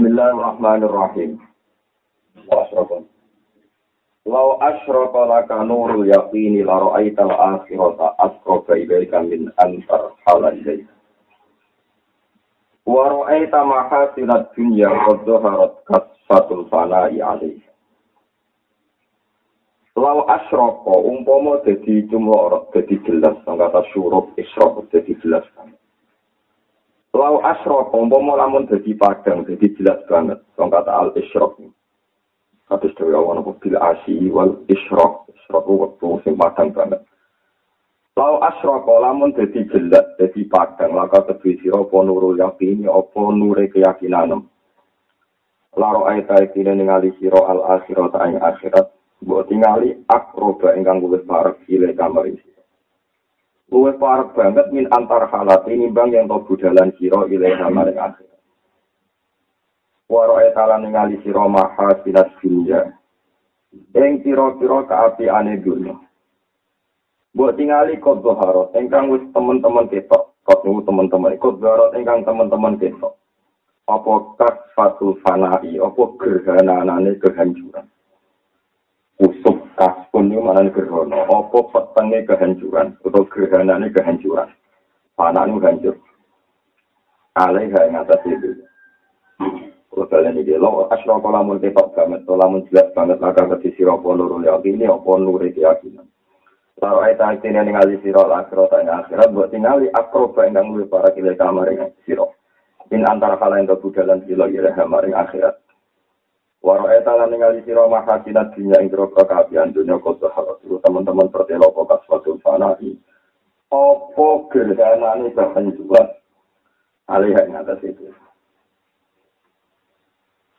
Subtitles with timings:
[0.00, 1.44] Bismillahirrahmanirrahim.
[2.48, 3.04] Wasrofon.
[4.24, 10.88] Lau asyraka laka nurul yaqini la ra'aita al-akhirata asqaba ilaika min antar halal ilaika.
[12.88, 17.60] Wa ra'aita mahasinat dunya qad dhaharat kasfatul fana'i alaihi.
[20.00, 25.76] Lau asyraka umpama dadi cumlorot dadi jelas kata syuruk isyrok dadi jelas kan.
[27.20, 30.40] Lau asrok, umpama lamun dadi padang, dadi jelas banget.
[30.56, 31.60] Wong kata al isrok.
[32.64, 35.28] Kados dewe awan apa bil asi wal isrok.
[35.28, 37.04] Isrok waktu sing padang banget.
[38.16, 43.68] Lau asrok, lamun dadi jelas, dadi padang, maka tebi sira apa nurul yakin, apa nure
[43.68, 44.40] keyakinan.
[45.76, 48.86] Laro ayat ayat ini ningali siro al akhirat ayat akhirat.
[49.20, 52.48] Buat tingali akroba ingkang luwes parek ile kamar isi.
[53.70, 58.26] luwih parep banget min antar halat nimbang yang tau budalan sira ilai nama yang ada.
[60.10, 62.90] Waro etalan ngali sira maha sinas dunia.
[63.94, 65.94] Eng siro-siro ke api ane dunia.
[67.30, 70.18] Buat tingali kot goharot, engkang wis teman-teman kita.
[70.42, 73.06] Kot nunggu teman-teman, kot goharot engkang teman-teman kita.
[73.86, 77.86] Apa kat fatul fanai, apa gerhananane kehancuran.
[79.22, 79.49] Usuh
[79.80, 81.24] kaspun itu mana gerhana.
[81.24, 84.52] Apa petengnya kehancuran atau gerhana ini kehancuran?
[85.16, 85.96] Panah ini hancur.
[87.40, 88.60] Alih yang atas itu.
[90.10, 94.42] Kalian ini lo asro lamun ketok banget lamun jelas banget maka ke sisi apa nurul
[94.42, 96.08] yakin apa nuri keyakinan?
[96.80, 101.12] Lalu ayat ayat ini ningali siro akhirat tanya akhirat buat tinggali akroba yang lebih para
[101.12, 102.32] kile kamar yang siro.
[102.88, 105.60] In antara hal yang kebudalan siro ilaha maring akhirat.
[106.60, 111.72] Waro eta lan ningali sira mahasinat dunya ing groko kabian dunya kota harus teman-teman pertelo
[111.72, 113.00] kok suatu fanai.
[113.72, 116.06] Opo gerhanane kehancuran.
[117.10, 118.06] Alih yang atas itu.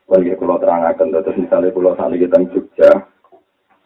[0.09, 2.91] Bagi kalau terangkan, terus misalnya kalau saat kita Jogja,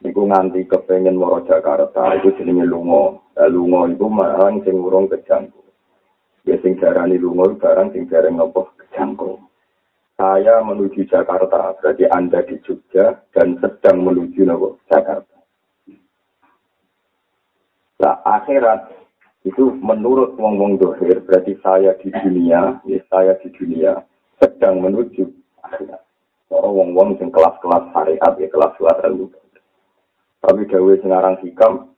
[0.05, 3.33] Iku nganti kepengen moro Jakarta, itu jenenge lungo.
[3.33, 5.65] Nah, lungo itu marang sing urung kejangku.
[6.45, 9.41] Ya sing darani lungo barang sing jarang ngopo kejangku.
[10.15, 15.35] Saya menuju Jakarta, berarti Anda di Jogja dan sedang menuju Nopo Jakarta.
[17.99, 18.91] Nah, akhirat
[19.43, 24.03] itu menurut wong-wong dohir, berarti saya di dunia, ya saya di dunia,
[24.39, 25.27] sedang menuju
[25.63, 26.01] akhirat.
[26.47, 29.27] Kalau wong-wong yang kelas-kelas syariat, ya kelas-kelas ilmu.
[30.39, 31.91] Tapi gawe sengarang hikam,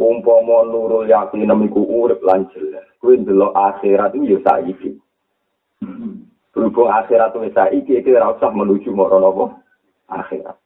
[0.00, 2.86] umpama nurul yakin nemiku urip lan jelas.
[3.02, 4.90] Kuwi ndelok akhirat itu ya saiki.
[6.52, 9.44] Berhubung akhirat wis saiki iki ora usah menuju marana apa?
[10.12, 10.56] Akhirat.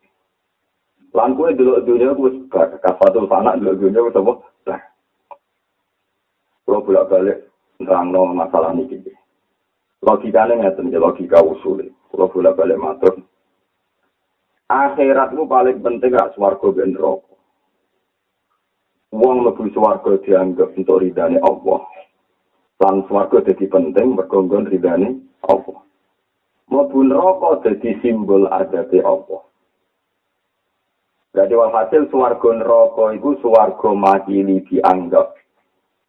[1.15, 2.35] Lan kowe delok dunya wis
[2.83, 4.33] kafatul fana delok dunya wis apa?
[4.67, 4.83] Lah.
[6.67, 7.47] Kalau bolak-balik
[7.79, 8.99] nerangno masalah niki.
[10.03, 11.87] Logikane ngeten ya logika usul.
[12.11, 13.23] Kalau bolak-balik matur.
[14.67, 17.31] Akhiratmu paling penting gak swarga ben neraka.
[19.15, 21.87] Wong mlebu swarga dianggap untuk ridane Allah.
[22.83, 25.79] Lan swarga dadi penting mergo ridane Allah.
[26.73, 29.43] Mlebu neraka dadi simbol adabe Allah.
[31.37, 35.37] Jadi walhasil swarga neraka iku swarga makili dianggap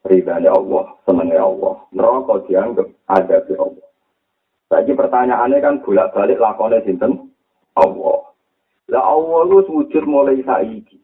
[0.07, 1.75] ridane Allah, senenge Allah.
[1.91, 3.87] Neraka dianggap adabe Allah.
[4.67, 7.31] Saiki pertanyaannya kan bolak-balik lakone sinten?
[7.75, 8.19] Allah.
[8.87, 10.99] Lah Allah lu wujud mulai saiki.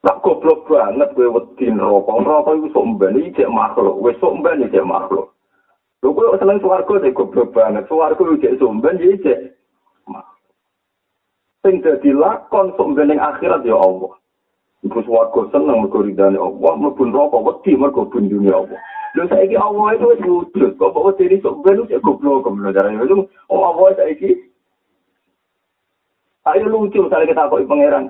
[0.00, 2.14] Tak goblok banget gue wedi neraka.
[2.24, 4.00] Neraka iku sok mbene iki makhluk.
[4.16, 5.34] Sok mbene iki makhluk.
[6.00, 7.84] Lho kok seneng swarga dek goblok banget.
[7.84, 9.38] Swarga yo cek somben yo cek.
[11.60, 14.16] Sing dadi lakon somben ning akhirat ya Allah.
[14.80, 18.80] Iku swarga seneng mergo ridane Allah, mlebu neraka wedi mergo bundune Allah.
[19.12, 20.72] Lho saiki Allah itu wis wujud.
[20.80, 23.28] Kok kok diri somben cek goblok kemen jarane itu.
[23.52, 24.40] Oh Allah saiki
[26.48, 28.04] Ayo lucu misalnya kita kok pangeran.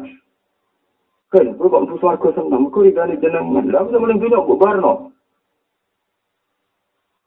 [1.34, 3.66] Kan, kok kok swarga seneng mergo ridane jenengan.
[3.66, 5.10] Aku meneng dunya kok barno.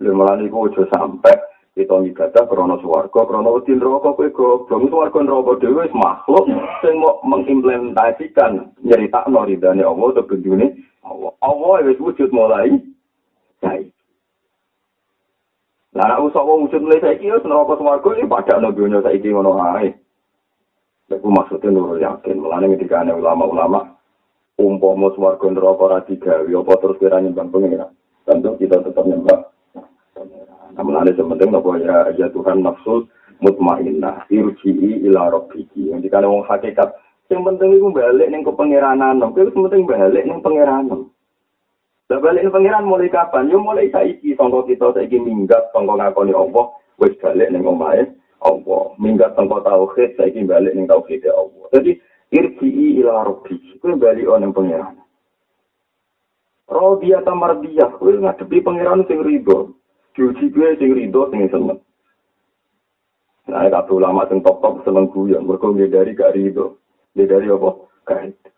[0.03, 1.31] Lembalan iku aja sampai
[1.74, 6.46] kita ibadah krono swarga, krono wedi neraka kowe goblok swarga neraka dhewe wis makhluk
[6.84, 10.76] sing mau mengimplementasikan nyeritakno ridane Allah to gendune
[11.08, 11.32] Allah.
[11.40, 12.78] Allah wis wujud mulai
[13.64, 13.90] saiki.
[15.96, 19.56] Lah nek usah wong wujud mulai saiki wis neraka swarga iki padakno dunya saiki ngono
[19.79, 19.96] ae.
[21.14, 23.96] Iku maksudnya nurul yakin, melane ketika ulama-ulama
[24.59, 27.88] umpama swarga neraka ora digawe apa terus kira nyembah pengira.
[28.28, 29.53] Tentu kita tetap nyembah
[30.73, 33.05] namun sementing nopo ya ya Tuhan nafsul
[33.43, 35.93] mutmainnah irji'i ila rabbiki.
[35.93, 36.90] Yang dikane wong hakikat
[37.29, 39.22] yang penting iku balik ning kepangeranan.
[39.34, 41.09] Kuwi wis penting balik ning pangeranan.
[42.09, 43.49] Lah balik ning pangeran mulai kapan?
[43.53, 46.66] Yo mulai saiki sangka kita saiki minggat sangka ngakoni Allah
[46.97, 48.09] wis balik ning omahe
[48.41, 48.84] Allah.
[48.97, 51.66] Minggat teng kota tauhid saiki balik ning tauhid Allah.
[51.70, 52.02] Jadi
[52.34, 53.78] irji'i ila rabbi.
[53.78, 54.97] Kuwi bali ana pangeran.
[56.64, 59.78] Rodiyah ta mardiyah, kuwi ngadepi pangeran sing rido.
[60.13, 61.81] Diuji kuwi sing rido sing seneng.
[63.49, 66.79] Nah, kata ulama sing top-top seneng guyon, mergo dari gak rido.
[67.17, 67.69] dari apa?
[68.05, 68.53] Gak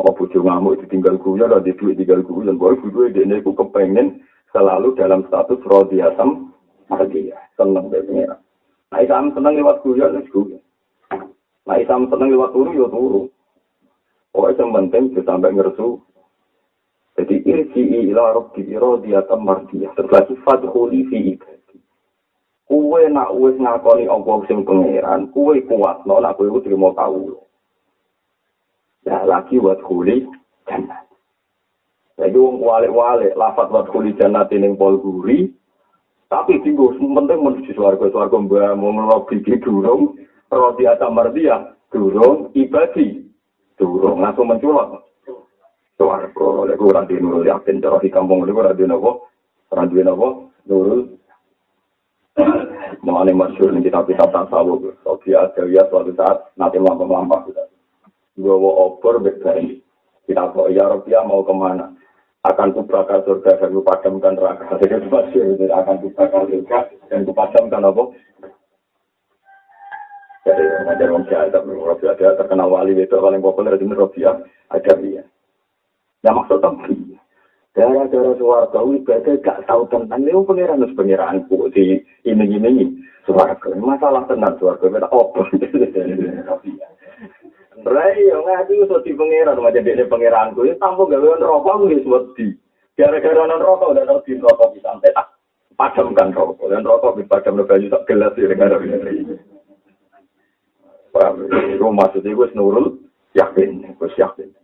[0.00, 2.56] Oh, bojo ngamuk ditinggal guyon, ada duit tinggal guyon.
[2.56, 6.56] Boy, bojo ini aku kepengen selalu dalam status rodiyatam
[6.88, 7.38] mardiyah.
[7.54, 8.40] Seneng dari pangeran.
[8.90, 10.62] Nah, isam seneng lewat guyon, wis guyon.
[11.68, 13.22] Nah, isam seneng lewat turu, ya turu.
[14.32, 16.00] Oh, yang penting bisa sampai ngersu.
[17.50, 19.90] Irji'i ila rabbi rodiyatam mardiyah.
[19.98, 21.78] Setelah sifat huli fi ibadi.
[22.70, 27.34] Kue nak wis ngakoni Allah sing pangeran, kue kuat, no, nak kue terima tahu.
[29.02, 30.30] Ya lagi buat kuli
[30.70, 31.02] jannah.
[32.20, 35.50] Jadi wong wale-wale lafat buat kuli jannah ini pol guri.
[36.30, 40.14] Tapi tinggal penting menuju suarga suarga mbak mau ngelobi di durung
[40.46, 43.18] roti atau mardia durung ibadi
[43.74, 45.09] durung langsung menculok.
[46.00, 49.28] Suarga oleh gue radi nurul yakin cara di kampung gue radi nopo
[49.68, 51.12] radi nopo nurul.
[53.04, 54.96] Mengenai masyur ini kita bisa tasawuf.
[55.04, 57.64] Sobi ada ya suatu saat nanti lampak-lampak kita.
[58.40, 59.84] Gowo obor berbari.
[60.24, 61.92] Kita kok ya Rabia mau ke mana?
[62.48, 64.80] Akan kubakar surga dan kupadamkan neraka.
[64.80, 66.78] Jadi masih akan kubakar surga
[67.12, 68.02] dan kupadamkan apa?
[70.48, 74.40] Jadi ngajar orang jahat, tapi ada terkenal wali itu paling populer di Rabia
[74.72, 75.28] ada dia.
[76.20, 76.70] Ya maksudnya
[77.70, 84.26] Gara-gara suarga ibadah gak tahu tentang ini pengiran terus pengiranku di ini ini suarga masalah
[84.26, 85.46] tenang suarga kita obor
[87.80, 92.52] Rai yo ngaji iso di pangeran macam dene pangeranku ya tampo gawe rokok wis wedi.
[92.92, 95.32] Gara-gara non rokok udah tau di rokok bisa sampai tak
[95.80, 99.32] padamkan rokok dan rokok di padam baju tak gelas ya gara ini.
[101.10, 101.48] Paham?
[101.48, 103.00] Itu maksudnya gue nurul
[103.32, 104.59] yakin, gue yakin.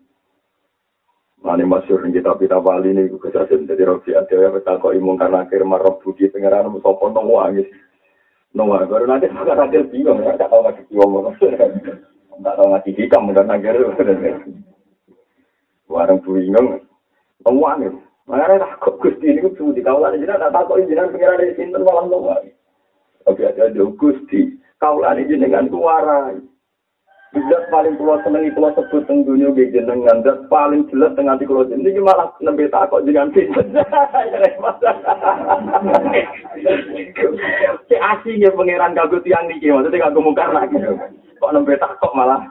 [1.47, 5.47] Mane masyur kita kita bali ini gue kesasin jadi rofi ya betul kok imun karena
[5.47, 7.71] akhir marok budi pangeran musopon nong wangis.
[8.51, 11.31] Nong wangis baru nanti sekarang akhir bingung gak tahu lagi bingung.
[11.39, 13.79] Tidak tahu ngaji hikam, mudah nangger.
[15.87, 16.83] Warung bingung.
[17.47, 18.01] Temuan itu.
[18.27, 22.43] Makanya tak Gusti ini cuma di kaulan ini tak jenengan pengiran dari sini malam temuan.
[23.23, 24.51] Tapi ada Gusti.
[24.83, 26.35] Kaulan ini dengan suara.
[27.35, 31.45] Bisa paling pulau seneng pulau sebut teng dunia gede dengan dan paling jelas tengah di
[31.45, 33.45] pulau ini cuma lah nembe takut dengan si
[37.91, 39.69] si asing ya pangeran kagut yang niki.
[39.69, 40.79] Maksudnya tidak kemukar lagi
[41.37, 42.47] kok nembe takut malah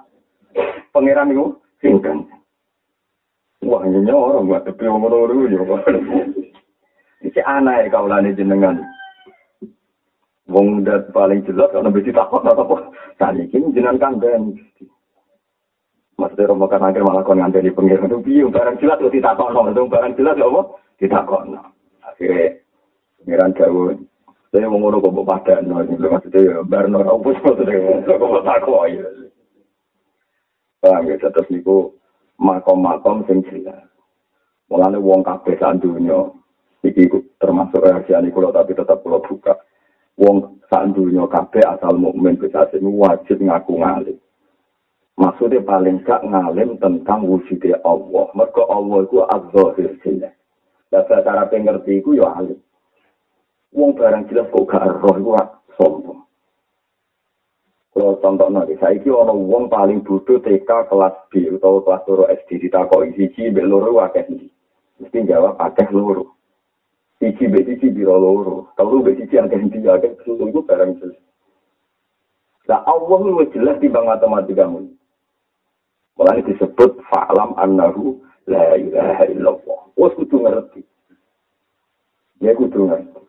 [0.92, 2.20] pangeran niku singkat.
[3.66, 5.82] Wah nyonya orang buat tapi orang orang itu juga
[7.34, 7.90] si anak
[8.38, 8.84] jenengan.
[10.46, 12.78] Wong dat paling jelas kalau nabi ditakut atau apa?
[13.18, 14.54] Tadi kini jenengan kandang.
[16.22, 19.66] Maksudnya romo kan akhir malah kon ngandani pengiran itu biu barang jelas itu ditakut no,
[19.74, 20.62] itu barang jelas apa?
[21.02, 21.62] Ditakut no.
[22.06, 22.62] Akhirnya
[23.26, 23.98] pengiran jauh.
[24.54, 29.08] Saya mau ngono kok pada no, maksudnya ya barno apa maksudnya kok takut ya.
[30.78, 31.90] Paham ya tetap niku
[32.38, 33.82] makom-makom sing jelas.
[34.70, 36.30] Mulane wong kabeh sak dunya
[36.86, 37.10] iki
[37.42, 39.58] termasuk rahasia niku tapi tetap kula buka.
[40.16, 44.18] Wong sak dunya kabeh asal mukmin bisa wajib ngaku ngalim.
[45.16, 48.28] Maksudnya paling gak ngalim tentang wujudnya Allah.
[48.36, 49.92] Mereka Allah itu az-zahir.
[50.92, 52.60] Dan cara pengerti itu ya alim.
[53.72, 55.32] Wong barang jelas kok gak roh itu
[55.80, 56.20] sombong.
[57.96, 62.28] Kalau contoh nanti, saya ini orang wong paling butuh TK kelas B atau kelas loro
[62.28, 64.28] SD ditakoi siji mbek loro akeh
[65.00, 66.35] Mesti jawab akeh loro.
[67.20, 68.70] Siji be siji biro loro.
[68.76, 71.26] Kalau be siji kan itu barang jelas.
[72.66, 74.90] Nah Allah itu jelas di bang matematika mu.
[76.18, 78.18] Malah disebut fa'lam annahu
[78.50, 79.80] la ilaha illallah.
[80.00, 80.82] Wes kudu ngerti.
[82.42, 83.22] Ya kudu ngerti.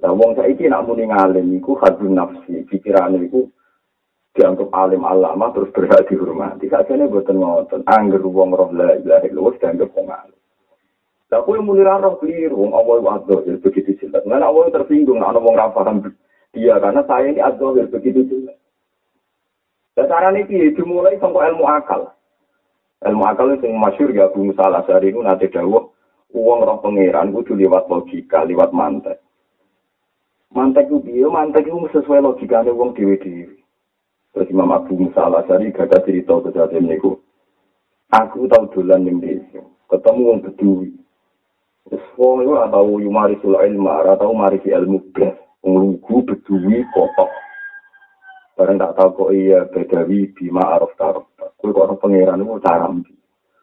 [0.00, 3.46] Nah wong saiki nak muni ngalim iku hadun nafsi, pikirane iku
[4.32, 6.66] dianggap alim alama terus berhak dihormati.
[6.66, 7.84] Sakjane boten ngoten.
[7.86, 10.39] Angger wong roh la ilaha illallah dianggap wong alim.
[11.30, 14.26] Lah kowe muni ra roh keliru wong azza ya begitu jelas.
[14.26, 16.02] Mana Allah tersinggung ana wong ra paham
[16.50, 18.58] dia karena saya ini ya begitu jelas.
[19.94, 22.10] Dan cara ini dimulai sampai ilmu akal.
[23.06, 25.94] Ilmu akal itu yang masyur ya Abu Musa al-Asari itu nanti dawuh
[26.34, 29.22] uang roh pangeran kudu lewat logika, lewat mantek.
[30.50, 33.62] Mantek itu biyo, mantek itu sesuai logikanya uang dewi-dewi.
[34.34, 37.18] Terus Imam Abu Musa al-Asari gak ada cerita kejadian itu.
[38.10, 40.99] Aku tahu dolan yang desa, ketemu wong bedui.
[42.14, 45.34] wong iku ora tau yumari sul ilma, ora tau mari ki ilmu blas,
[45.66, 47.30] wong lugu beduwi kotok.
[48.54, 51.26] Bareng tak tau kok iya bedawi bima arof tarof.
[51.56, 53.12] Kuwi kok ana pangeran iku cara mbi.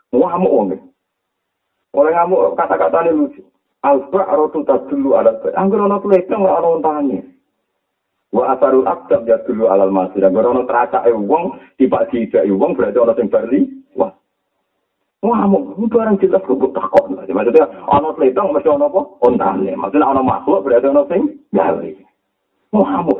[0.09, 0.87] Ngamuk wong iki.
[1.93, 3.45] Ora ngamuk kata-katane lucu.
[3.85, 5.53] Alba arotu tadulu ala bed.
[5.53, 7.19] Angger ana pleteng ora ana tangi.
[8.33, 10.25] Wa asarul aqdam yadullu alal masir.
[10.25, 13.69] Angger ana tracake wong dipak dijaki wong berarti ana sing berli.
[13.93, 14.11] Wah,
[15.25, 15.81] Ngamuk.
[15.81, 17.17] Ini barang jelas kok takon.
[17.17, 19.01] Maksudnya orang tuleteng mesti orang apa?
[19.25, 19.71] Ontane.
[19.73, 21.91] Maksudnya orang makhluk berarti orang yang gali.
[22.69, 23.19] Ngamuk.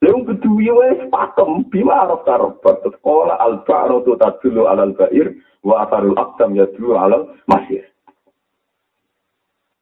[0.00, 5.28] Leung kedua wes pakem bima araf taraf sekolah al ba'ru tu tadulu alal ba'ir
[5.60, 7.84] wa akdam ya dulu alal masir.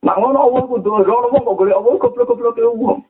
[0.03, 3.01] Nah ngono Allah kudu ora wong kok golek Allah goblok-goblok e wong.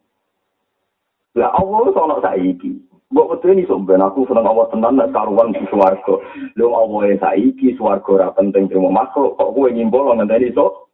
[1.41, 2.73] Lah Allah wis saiki.
[3.09, 6.21] Mbok betul ini sampean aku seneng Allah tenan nek karuan di swarga.
[6.61, 10.93] Lho Allah e saiki swarga ora penting terima makhluk kok kowe nyimpul ngenteni iso.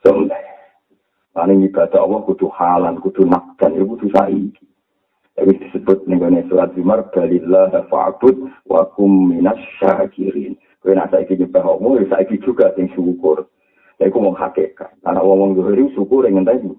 [0.00, 0.32] Sampe.
[1.36, 4.64] Ane ibadah Allah kudu halan, kudu nakdan, itu kudu saiki.
[5.34, 10.56] Tapi disebut nih surat Zumar balillah fa'bud wa kum minas syakirin.
[10.80, 13.44] Kowe nak saiki nyembah Allah, ya saiki juga sing syukur.
[14.00, 14.96] Saya ku mau hakikat.
[15.04, 16.72] Karena ngomong zuhri syukur yang tadi.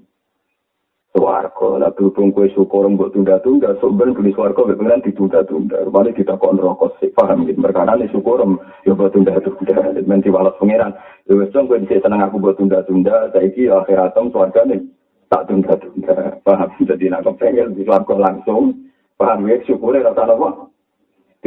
[1.15, 5.87] Suwargo, lah berhubung kue syukur mbok tunda-tunda, sebenarnya beli suwargo beneran ditunda-tunda.
[5.87, 7.55] Rupanya kita kok nerokok sih, paham gitu.
[7.63, 8.43] Mereka nanti syukur,
[8.83, 9.95] ya buat tunda-tunda.
[10.03, 10.91] Menti walas pengiran.
[11.31, 14.83] Ya wes dong, kue bisa seneng aku buat tunda-tunda, saya ki akhiratem suwarga nih.
[15.31, 16.69] Tak tunda-tunda, paham.
[16.91, 18.75] Jadi nak kepengen di suwargo langsung,
[19.15, 20.67] paham ya, syukurnya rata apa?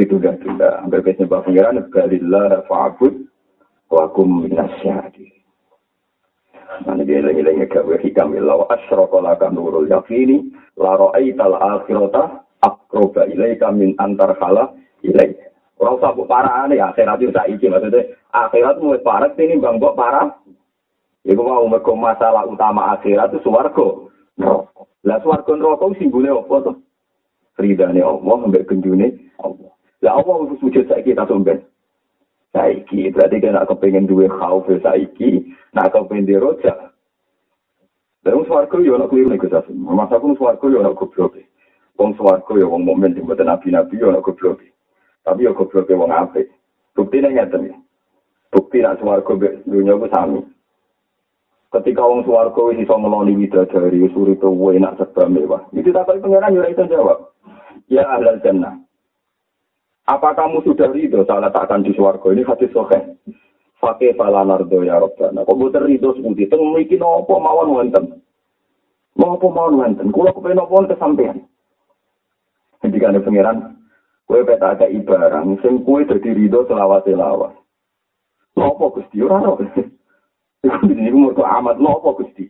[0.00, 0.80] Ditunda-tunda.
[0.80, 3.14] Hampir biasanya nyembah pengiran, balillah fa'abud,
[3.92, 5.37] wakum minasyadi.
[6.68, 13.72] Nah, ini eling-eling gawe hikam ilau asyraka laka nurul yakini la ra'aital akhirata akroba ilaika
[13.72, 15.48] min antar khala ilaika.
[15.80, 20.28] Ora usah mbok parane akhirat yo saiki maksudnya akhirat mu parah ini bang mbok parah.
[21.24, 23.48] Iku mau mergo masalah utama akhirat itu.
[23.48, 24.84] Neraka.
[25.08, 26.72] Lah swarga neraka simbole apa to?
[27.58, 29.72] Ridane Allah mbek gendune Allah.
[30.04, 31.64] Lah Allah wis sujud saiki ta somben.
[32.52, 33.12] Saiki.
[33.12, 35.52] Berarti kan aku pengen duwe khauf saiki.
[35.76, 36.88] Nak aku pengen diroja
[38.28, 41.38] dan swarga yo nak kliru nek sasa masa aku swarga yo nak goblok.
[41.96, 44.60] Wong swarga yo wong mukmin sing boten nabi-nabi yo nak goblok.
[45.22, 46.50] Tapi yo goblok wong apik.
[46.92, 47.76] Bukti nek ngaten ya.
[48.50, 49.32] Bukti nak swarga
[49.64, 50.44] dunya ku sami.
[51.72, 55.62] Ketika wong swarga wis iso ngeloni widadari wis urip enak serba mewah.
[55.72, 57.32] Itu tak pengen yo ora iso jawab.
[57.88, 58.87] Ya ahlal jannah
[60.08, 62.96] Apa kamu sudah ridho saat akan di suarga ini hadis sohe?
[63.76, 65.44] Fakih pala nardo ya Rabbana.
[65.44, 66.56] Kok bukan ridho seperti itu?
[66.56, 68.24] Memiliki nopo mawon wenten.
[69.20, 70.08] Nopo mawon wenten.
[70.08, 71.44] Kulo kepengen nopo wenten sampean.
[72.80, 73.76] Ketika ada pengiran,
[74.24, 77.52] kue peta ada ibarang, sing kue jadi ridho selawat selawat.
[78.56, 79.44] Nopo gusti ora
[80.88, 82.48] Ini umur amat nopo gusti.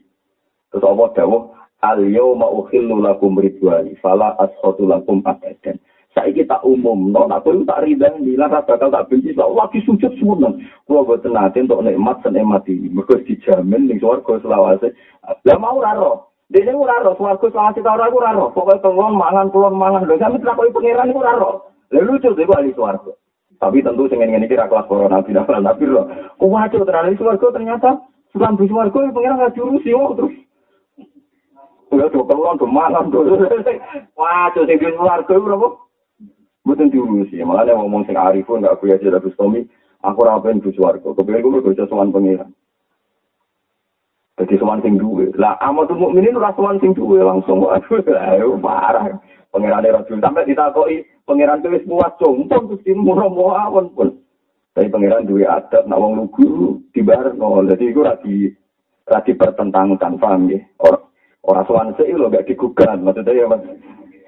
[0.71, 1.59] Terus apa dawuh?
[1.83, 5.79] Al yawma ukhillu lakum ridwani, fala ashotu lakum abadan.
[6.19, 9.31] Saiki tak umum no nak kowe tak ridah nila bakal tak benci.
[9.31, 10.59] Lho lagi sujud sunan
[10.91, 12.91] kula boten nate untuk nikmat senikmat iki.
[12.91, 14.91] Mergo dijamin ning swarga selawase.
[15.47, 16.35] Lah mau ora ro?
[16.51, 17.15] Dene ora ro?
[17.15, 18.51] Swarga selawase ta ora ora ro?
[18.51, 20.11] Pokoke tenggon mangan kulon mangan.
[20.11, 21.51] Lho sampe tak kowe pangeran iku ora ro?
[21.95, 23.15] Lha lucu dhewe ahli swarga.
[23.63, 26.11] Tapi tentu sing ngene iki ra kelas corona tidak pernah tapi kok
[26.43, 27.91] wae terane swarga ternyata
[28.35, 30.35] sulam di swarga pangeran gak diurusi oh terus.
[31.89, 33.25] Ya, tuh, kalau nonton mangan tuh.
[34.13, 35.88] Wah, tuh, sing di berapa?
[36.69, 39.65] Mboten diurusi, malah nek ngomong sing arifun gak kuya jadi Tomi,
[40.05, 41.17] aku ora pengen Gus Warga.
[41.17, 42.53] Kepengen kulo kerja sowan pengiran.
[44.37, 45.33] Jadi sowan sing duwe.
[45.41, 49.17] Lah amal tuh mukminin ora sowan sing duwe langsung aduh ayo parah.
[49.49, 54.21] Pangeran Rasul sampai ditakoki pangeran wis puas jompong terus dimuro awon pun.
[54.77, 57.65] Tapi pangeran duwe adab nak wong lugu dibarno.
[57.65, 58.53] Dadi iku ora di
[59.09, 60.61] ora dipertentangkan paham ya.
[60.85, 61.01] Ora
[61.49, 63.65] ora sowan sik lho gak digugat maksudnya ya Mas.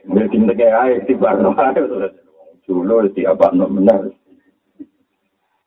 [0.09, 2.30] Jadi nek ae dibarno ae.
[2.71, 4.15] dulu di apa benar.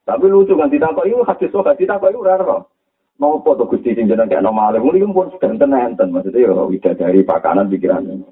[0.04, 2.72] Tapi lucu kan tidak kok itu hadis kok tidak kok itu raro.
[3.20, 7.70] Mau foto gusti jenengan kayak normal, mulai pun sedang tenan maksudnya ya tidak dari pakanan
[7.70, 8.26] pikirannya.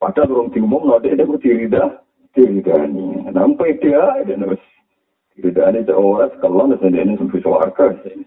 [0.00, 2.00] Padahal belum diumum, nanti ada pun diri dah,
[2.32, 3.28] diri dah ini.
[3.36, 4.64] Nampai dia, dan terus
[5.36, 8.00] diri dah ini seorang sekolah, dan ini sembuh suarke.
[8.08, 8.24] Ini.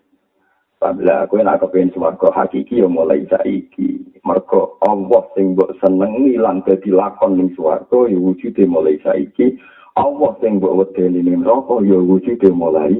[0.83, 4.03] Pabila aku nak kepengen suarga hakiki yang mulai saiki.
[4.27, 9.55] Mergo Allah sing mbok seneng ilang dadi lakon ning suarga ya wujude mulai saiki.
[9.95, 12.99] Allah sing mbok wedeni ning neraka ya wujude mulai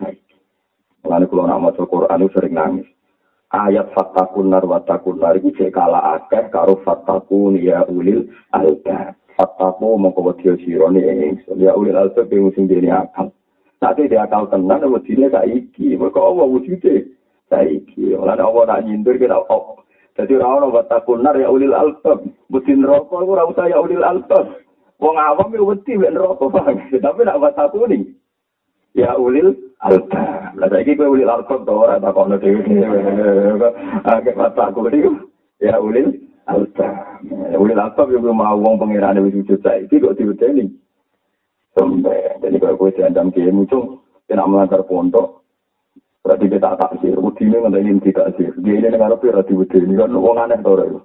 [0.00, 0.40] saiki.
[1.04, 2.88] Lan kula nak maca Quran sering nangis.
[3.52, 8.24] Ayat fatakun nar wa takun nar iki cek kala akeh karo fatakun ya ulil
[8.56, 9.20] albab.
[9.36, 13.28] Fataku mongko wedi sirone ingsun ya ulil albab sing sing dene akal.
[13.84, 17.17] Nek dia akal tenan wedine saiki, mergo Allah wujude
[17.48, 18.14] saiki.
[18.14, 19.40] Lan Allah nak nyindir kira
[20.18, 22.26] Jadi orang orang takunar ya ulil albab.
[22.50, 24.44] Butin rokok itu rasa ya ulil albab.
[24.98, 26.76] Wong awam ya wedi rokok paham.
[27.04, 28.02] Tapi nak buat takuni.
[28.98, 30.58] Ya ulil albab.
[30.58, 32.66] Lah saiki kowe ulil albab to ora takokno dhewe.
[34.02, 35.10] Agak mata aku iki.
[35.62, 36.18] Ya ulil
[36.50, 37.22] albab.
[37.54, 40.66] Ulil albab yo mau wong pangerane wis wujud saiki kok diwedeni.
[41.78, 45.37] Sampai jadi kalau kowe diandam kiai muncung, kena melanggar pondok,
[46.28, 48.52] Berarti kita tak sih, udine ingin tidak sih.
[48.60, 51.00] Dia ini dengan lebih rati ini kan, wong aneh tau itu.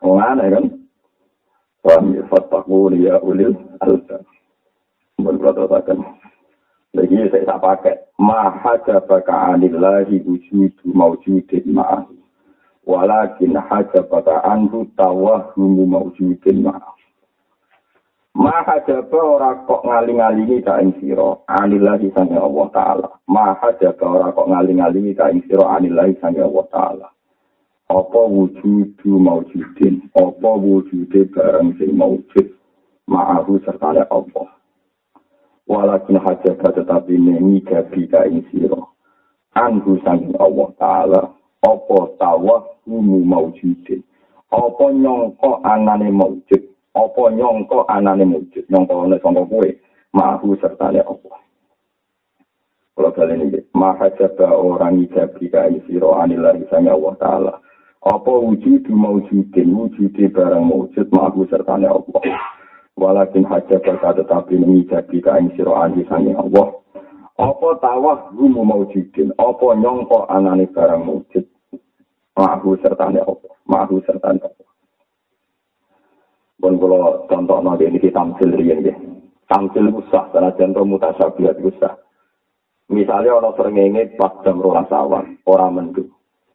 [0.00, 0.64] Wong aneh kan.
[1.84, 3.52] Paham ya, fataku ya ulil
[3.84, 4.16] alta.
[5.20, 5.98] Mohon teratakan.
[6.96, 7.96] Lagi saya tak pakai.
[8.16, 12.08] Maha jabaka anillahi wujudu mawjudin ma'ah.
[12.88, 16.95] Walakin hajabaka anhu tawahumu mawjudin ma'ah.
[18.36, 23.08] Maha jaba ora kok ngaling-alingi ka ing sira anillahi sange Allah taala.
[23.32, 27.08] Maha jaba ora kok ngaling-alingi ka ing sira anillahi sange Allah taala.
[27.88, 32.46] Apa wujudu maujudin, apa wujude barang sing maujud
[33.08, 34.48] ma'ahu serta Allah.
[35.64, 38.84] Walakin hajaba tetapi nengi gabi ka ing sira.
[39.56, 41.22] Anhu sange Allah taala.
[41.64, 44.04] Apa tawah umu maujudin.
[44.52, 46.75] Apa nyongko anane maujud.
[46.96, 49.68] Apa nyongko anane mujud nyongko ana sangka kowe
[50.16, 51.36] mahu sertane Allah.
[52.96, 57.52] Kalau kalian ini maha jaba orang ijabi kai siro anilari sanya Allah Ta'ala.
[58.00, 62.20] Apa wujud mawujudin wujudi barang mawujud mahu sertane Allah.
[62.96, 66.72] Walakin hajab berkata tetapi mengijabi kai siro anilari sanya Allah.
[67.36, 71.44] Apa tawah gumu mawujudin apa nyongko anane barang mawujud
[72.40, 73.52] mahu sertane Allah.
[73.68, 74.65] Mahu sertane Allah
[76.56, 78.96] pun kalau contoh nanti ini kita tamsil rian ya.
[79.46, 81.94] Tamsil usah, karena contoh mutasabihat usah.
[82.90, 86.06] Misalnya orang serengenge pas jam rolas awan, orang mendu.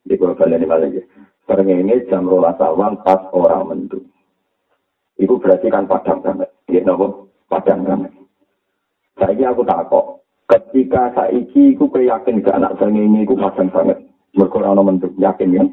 [0.04, 1.00] Di kalau kalian ini lagi.
[1.44, 4.00] Serengenge jam rolas awan pas orang mendu.
[5.20, 6.48] Itu berarti kan padang banget.
[6.72, 7.32] Ya, nopo?
[7.48, 8.12] Padang banget.
[9.20, 10.24] Saya aku takut.
[10.48, 13.98] Ketika saiki aku yakin ke anak serengenge aku padang banget.
[14.32, 15.08] Mereka orang mendu.
[15.20, 15.68] Yakin kan?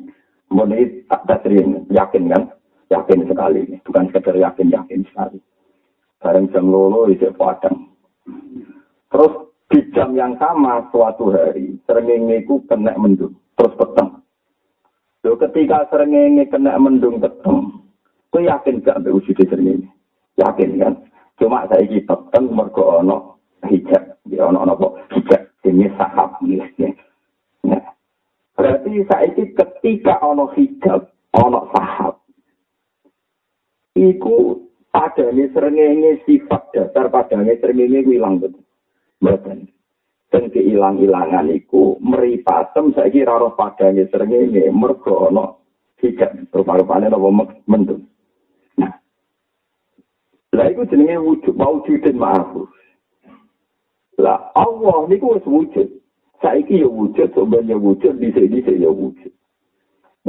[0.52, 1.88] Mungkin tak dasrin.
[1.88, 2.44] Yakin kan?
[2.90, 5.40] Yakin sekali, bukan sekedar yakin-yakin sekali.
[6.20, 7.94] Bareng jam lolo itu padang.
[9.10, 9.34] Terus
[9.70, 14.20] di jam yang sama suatu hari, serengenge ku kena mendung, terus peteng.
[15.24, 17.86] Loh, ketika serengenge kena mendung peteng,
[18.34, 19.88] ku yakin gak ambil wujud serengenge?
[20.42, 20.94] Yakin kan?
[21.40, 24.76] Cuma saya ini peteng mergo ono hijab, ya ono ono
[25.14, 27.80] hijab, ini sahab ya.
[28.60, 32.20] Berarti saya ini ketika ono hijab, ono sahab,
[34.00, 38.64] iku padane srengenge sifat dasar padane srengenge ilang betul.
[39.20, 39.68] Mboten.
[40.30, 45.58] Dan keilang-ilangan iku meripatem saiki ora roh padane srengenge mergo ana
[46.00, 47.30] hijab rupa-rupane apa
[47.68, 48.08] mendung.
[48.80, 48.94] Nah.
[50.56, 52.72] Lah iku jenenge wujud maujudin ma'ruf.
[54.20, 55.88] Lah Allah niku wis wujud.
[56.40, 59.28] Saiki ya wujud, sebenarnya wujud, bisa-bisa ya wujud.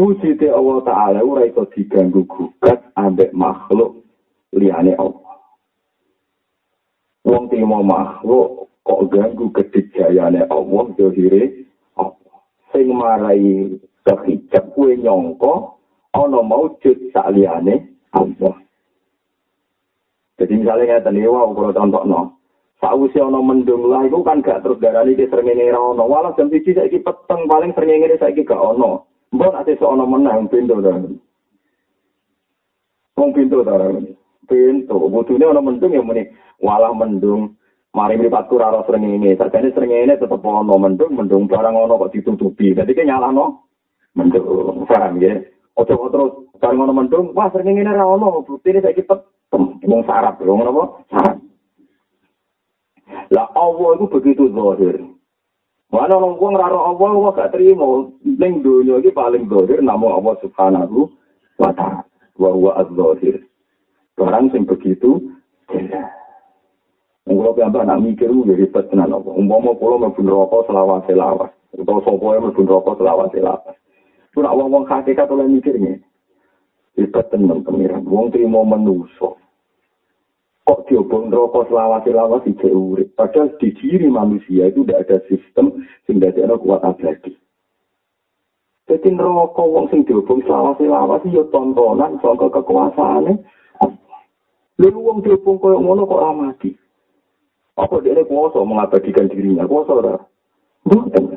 [0.01, 4.01] Wujude Allah Ta'ala ora iso diganggu gugat ambek makhluk
[4.57, 5.37] liyane Allah.
[7.29, 11.69] Wong timo makhluk kok ganggu kedijayane Allah dohire
[12.01, 12.37] Allah.
[12.73, 13.77] Sing marai
[14.09, 15.77] kehijab kue nyongko
[16.17, 17.85] ana maujud sak liyane
[18.17, 18.57] Allah.
[20.41, 22.41] Jadi misalnya ngeten iki wae kula contohno.
[22.81, 26.09] Sausi ana mendung lah iku kan gak terus darani ki srengenge ra ono.
[26.09, 29.10] Walau jam 1 saiki peteng paling srengenge saiki gak ono.
[29.31, 30.93] Mbok nek iso ana wong pintu ta.
[33.15, 33.75] Wong pintu ta.
[34.51, 36.27] Pintu, butune ana mendung ya muni
[36.59, 37.55] walah mendung.
[37.95, 39.39] Mari mripatku ora ora srengenge.
[39.39, 42.75] Sakjane srengenge tetep ana mendung, mendung barang ana kok ditutupi.
[42.75, 43.71] Dadi ki nyalano
[44.19, 44.87] mendung.
[44.91, 45.39] Paham ya?
[45.79, 49.27] Ojo terus barang ana mendung, wah srengenge ora ana, butine saiki tetep
[49.87, 50.83] wong sarap, wong apa?
[51.11, 51.37] Sarap.
[53.31, 54.97] Lah Allah itu begitu zahir.
[55.91, 58.07] Mana orang wong raro Allah wong gak terima.
[58.23, 61.11] Ning dunia ini paling dohir namun Allah subhanahu
[61.59, 62.07] wa ta'ala.
[62.39, 63.43] Wa huwa az-zahir.
[64.15, 65.35] Barang sing begitu
[65.67, 66.15] jelas.
[67.27, 69.31] Kalau piyambak nak mikir ya ribet tenan apa.
[69.35, 71.51] Umpama kula mlebu neraka selawat selawat.
[71.75, 73.75] Utawa sapa yang mlebu neraka selawat selawat.
[74.31, 76.05] Ku nak wong-wong hakikat oleh mikir ngene.
[77.01, 78.07] Ribet tenan pemiran.
[78.07, 79.40] Wong trimo menuso.
[80.71, 83.11] Kok diobong rokok selawat-selawat di urip.
[83.19, 87.35] Padahal di diri manusia itu tidak ada sistem sing dadi ana kuat abadi.
[88.87, 93.35] Jadi rokok wong sing diobong selawat-selawat ya tontonan saka kekuasaane.
[94.79, 96.71] Lalu wong diobong koyo ngono kok amati.
[97.75, 99.67] Apa dia kuasa mengabadikan dirinya?
[99.67, 100.15] Kuasa ora?
[100.87, 101.35] Bukan.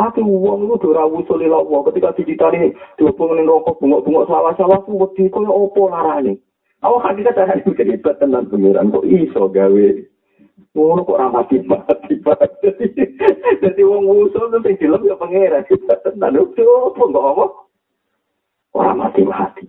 [0.00, 5.52] Tapi uang itu ora wusuli lawa ketika dicitari dihubungin rokok bungok-bungok sawah-sawah ku wedi koyo
[5.52, 6.40] opo larane.
[6.80, 9.86] Awak hakikat cara itu jadi tenan pengiran kok iso gawe
[10.70, 12.14] ngono kok ora mati mati
[13.62, 15.66] jadi wong usul tuh sing dilem ya pangeran
[16.06, 17.46] tenan opo kok apa
[18.78, 19.66] ora mati mati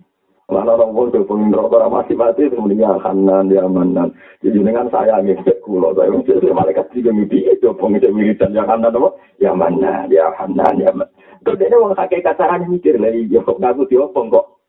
[0.52, 4.12] Mana orang pun tuh pengen rokok orang masih mati semuanya kanan dia manan.
[4.44, 8.92] Jadi dengan saya nih kulo saya mesti malaikat juga mimpi itu pengen wiridan yang kanan
[8.92, 9.16] apa?
[9.40, 11.08] Ya mana dia kanan ya mana.
[11.40, 14.60] Terus dia orang kakek kasaran mikir lagi yo ngaku diopong kok.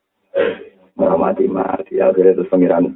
[0.98, 2.94] Orang mati mati akhirnya terus pengiran.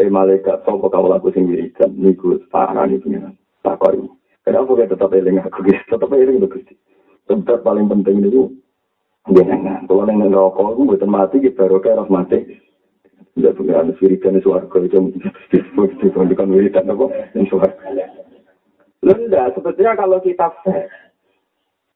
[0.00, 3.34] Eh malaikat sopo kamu laku sing wiridan niku parah nih pengiran.
[3.64, 4.00] Takoi.
[4.44, 5.80] Kenapa kita tetap eling aku gitu?
[5.88, 6.74] Tetap eling gusti.
[7.28, 8.48] Tetap paling penting itu
[9.28, 9.84] jenengan.
[9.84, 12.38] Kalau neng rokok, aku buat mati gitu baru kayak mati.
[13.36, 15.16] Tidak anu sirikan di suarga itu
[15.48, 17.88] disebutkan wiridan apa di suarga.
[19.00, 20.50] Lenda, sebetulnya kalau kita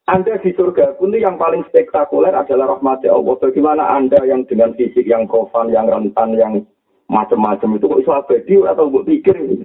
[0.04, 3.40] anda di surga pun yang paling spektakuler adalah rahmat Allah.
[3.40, 6.60] Bagaimana Anda yang dengan fisik yang kofan, yang rentan, yang
[7.08, 9.64] macam-macam itu kok iso abadi atau buat pikir ini?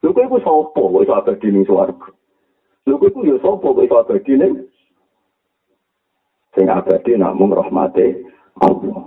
[0.00, 2.08] Lu kok itu sopo kok iso abadi ning swarga?
[2.88, 4.52] Lu kok itu ya sopo kok iso abadi ning
[6.56, 8.24] sing abadi namung rahmate
[8.64, 9.04] Allah.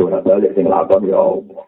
[0.00, 1.64] Ora balik sing lakon ya Allah.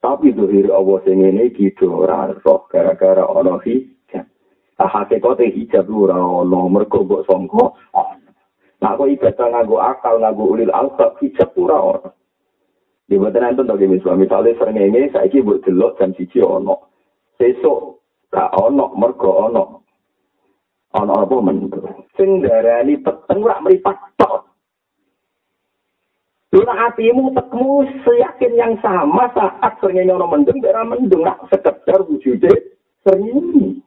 [0.00, 4.01] Tapi dohir Allah sing ini gitu ora roh gara-gara ana hijab.
[4.88, 7.70] Hakikate hijab ora ana mergo mbok sangka.
[8.82, 12.10] Nah, kok ibadah nganggo akal, nganggo ulil albab, hijab ora ana.
[13.06, 16.90] Di boten enten to misalnya, misalnya sering ini saya buat delok jam siji ono.
[17.36, 18.00] Sesuk
[18.32, 19.64] gak ono mergo ono.
[20.96, 21.68] Ono apa men?
[22.16, 24.12] Sing darani peteng ora mripat
[26.52, 32.52] Luna hatimu tekmu seyakin yang sama saat seringnya nyono mendung, biar mendung, nak sekedar wujudnya
[33.08, 33.80] sering.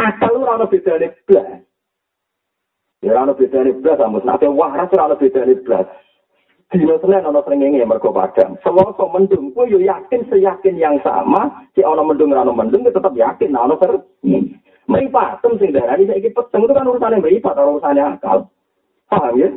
[0.00, 1.60] Asal lu rana beda nih belas.
[3.04, 5.84] Ya rana beda nih belas, amus nanti waras rana beda nih belas.
[6.70, 8.56] Dino senen ono srengenge mergo padang.
[8.64, 13.52] Selasa mendung, kowe yo yakin seyakin yang sama, si ono mendung rano mendung tetap yakin
[13.52, 14.00] ono ter
[14.88, 18.48] meripatem sing darani saiki peteng itu kan urusane meripat urusane akal.
[19.10, 19.48] Paham ya?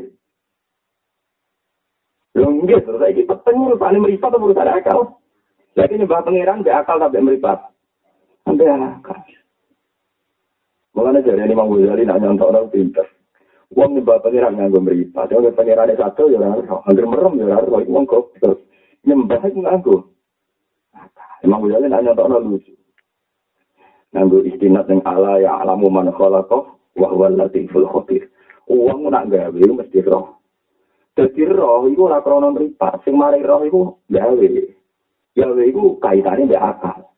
[2.33, 4.99] Lho nggih, terus saiki peteng urusane mripat apa urusane akal?
[5.73, 7.59] Lagi nyembah pangeran mbek akal sampai mripat.
[8.43, 9.17] Sampai akal.
[10.93, 13.09] Mulane jare ini Imam Ghazali nak nyontokno pinter.
[13.73, 15.33] Wong nyembah pangeran nganggo mripat.
[15.33, 16.85] Yo pangerane satu ya ora ono.
[16.85, 18.37] Angger merem ya ora ono wong kok.
[19.01, 19.95] Nyembah iku nganggo.
[21.41, 22.73] Imam Ghazali nak nyontokno lucu.
[24.13, 26.59] Nganggo istinat yang ala ya alamu man khalaqa
[26.93, 28.29] wa huwa latiful khabir.
[28.69, 30.37] Wong nak gawe mesti roh.
[31.13, 34.49] Jadi roh itu ora krono mripat, sing mari roh itu gawe.
[35.33, 37.12] Gawe itu kaitane mbek akal.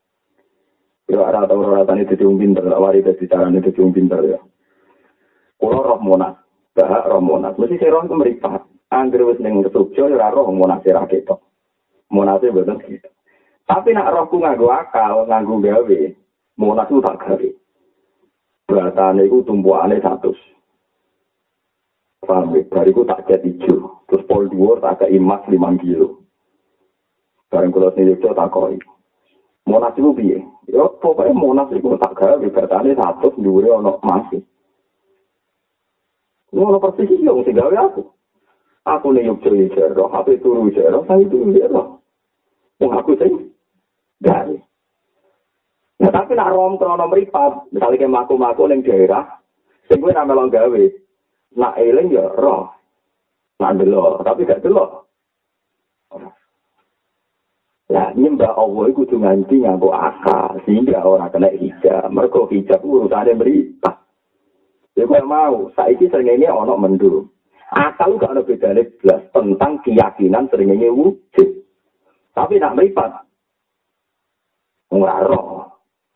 [1.06, 4.40] Ora tau ora tani dadi wong pinter, wari dadi carane dadi wong pinter ya.
[5.62, 6.34] Kulo roh monas,
[6.74, 7.54] bahak roh monas.
[7.62, 8.62] Mesti sing roh itu mripat.
[8.90, 9.38] Angger
[9.70, 11.40] Jogja ya ora roh monas ora ketok.
[12.10, 13.10] Monase boten gitu.
[13.66, 16.00] Tapi nak rohku nganggo akal, nganggo gawe,
[16.58, 17.50] monas itu tak gawe.
[18.66, 20.34] Beratane iku tumpukane 100.
[22.26, 22.62] Paham ya?
[22.66, 24.02] Bariku tak cat hijau.
[24.10, 26.26] Terus pol dua tak ke emas lima kilo.
[27.50, 28.78] Barang sini itu tak koi.
[29.66, 30.40] Monas itu biye.
[30.70, 32.46] Ya pokoknya monas itu tak gawe.
[32.46, 34.42] Bertanya satu dua ono masih.
[36.54, 38.06] Ngono persis iya mesti gawe aku.
[38.86, 42.06] Aku nih yuk ceri jero, HP turu jero, saya itu jero.
[42.78, 43.34] Wong aku sih
[44.22, 44.58] gawe.
[45.96, 49.42] Nah, tapi nak rom krono meripat, misalnya kayak maku-maku ning daerah,
[49.90, 50.84] sing gue nama gawe,
[51.58, 52.70] nak eling ya roh.
[53.58, 55.08] Nak delok, tapi gak delok.
[57.86, 62.10] Lah nyembah Allah iku kudu nganti nganggo akal sehingga orang kena hijab.
[62.10, 64.02] Mergo hijab urusane berita.
[64.98, 67.30] Ya kok mau, saiki srengenge ana mendung.
[67.70, 71.50] Akal gak ada bedane blas tentang keyakinan srengenge wujud.
[72.34, 73.12] Tapi nak meripat.
[74.90, 75.22] Ora.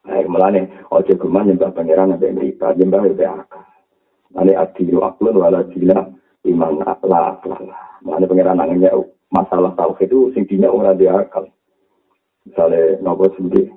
[0.09, 3.61] Nah, melane ojo nyembah pangeran ambek meripat, nyembah ambek akal.
[4.33, 6.01] Mane adilu aklun wala dina
[6.49, 7.69] iman la aklan.
[8.01, 8.89] Mane pengiran nangnya
[9.29, 11.45] masalah tauhid itu sing dina ora dia akal.
[12.49, 13.69] Misale nopo sebuti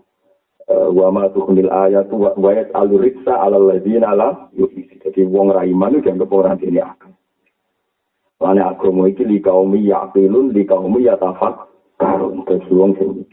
[0.73, 4.97] eh, wa ma tukunil ayat wa ayat aluriksa ala ladina la yufisi.
[5.05, 7.13] Jadi wong ra iman itu dianggap orang ini akal.
[8.41, 11.69] Mane agama iki li kaumi yaqilun li kaumi yatafak
[12.01, 13.29] karun terus wong sing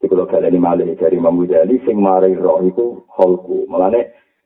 [0.00, 3.64] Jadi kalau kalian ini dari Imam Ghazali, sing mari roh itu holku.
[3.72, 4.04] Malahnya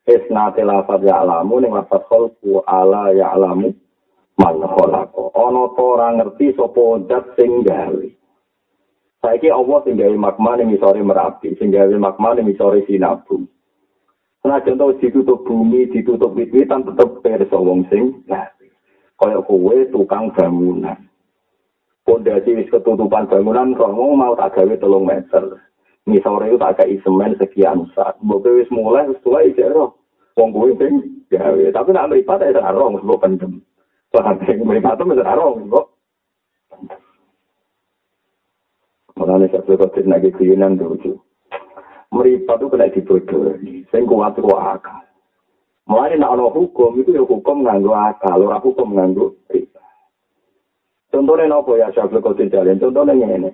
[0.08, 3.76] Isnate lafad ya alamu ning lafad khalqu ala ya alamu
[4.40, 5.28] man khalaqo.
[5.36, 8.08] Ana ta ora ngerti sapa zat sing gawe.
[9.18, 13.50] Saiki Allah sing gawe magma ning isore Merapi, sing gawe magma ning isore Sinabung.
[14.38, 18.70] Senajan tau ditutup bumi, ditutup wit-witan tetep perso wong sing ngapi.
[19.18, 20.94] Kaya kowe tukang bangunan.
[22.06, 25.66] Pondasi wis ketutupan bangunan, romo mau tak gawe telung meter.
[26.06, 28.14] Misore itu tak kayak semen sekian saat.
[28.22, 29.98] Mbok wis mulai wis tua iki ero.
[30.38, 33.58] Wong kowe sing gawe, tapi nak mripat ya ora rong mbok pendem.
[34.14, 35.87] Soale sing mripat itu ora rong mbok.
[39.28, 41.20] Mulane sak kok nagi kuyunan dulu.
[42.08, 43.84] meripat itu kena dibodohi.
[43.92, 45.04] Sing kuat itu akal.
[45.84, 48.40] Mulai nak ada hukum, itu ya hukum nganggo akal.
[48.40, 49.84] Orang hukum nganggo riba.
[51.12, 52.80] Contohnya apa ya, Syafil Qadir Jalin?
[52.80, 53.52] Contohnya ini.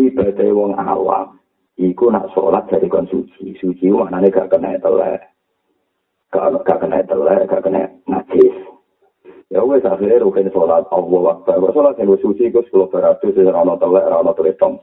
[0.00, 1.36] Ibadah wong awam.
[1.76, 3.56] Iku nak sholat dari kon suci.
[3.60, 5.20] Suci maknanya gak kena telek.
[6.32, 8.65] Gak, gak kena telek, gak kena najis.
[9.54, 10.90] Ya wes akhirnya rukin sholat.
[10.90, 11.62] Allah wakbar.
[11.70, 13.34] Sholat yang suci itu 10 beratus.
[13.34, 14.82] Rana telek, rana teletong.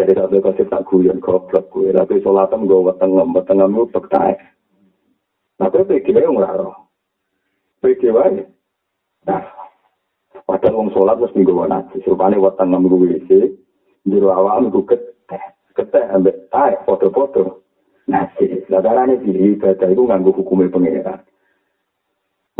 [0.00, 4.32] Jadi satu kasih tak guyon goblok gue, tapi sholatem gue wetengem, wetengem itu tektai.
[5.60, 6.56] Tapi pergi wae nggak
[7.84, 8.48] Pergi wae.
[9.28, 9.44] Nah,
[10.48, 12.00] padahal wong sholat mesti gue nanti.
[12.08, 13.44] Rupanya wetengem gue sih,
[14.08, 15.44] di awam gue keteh,
[15.76, 17.60] keteh ambek tai, foto-foto.
[18.08, 21.20] Nasi, ini di ibadah itu nganggu hukumnya pengeran.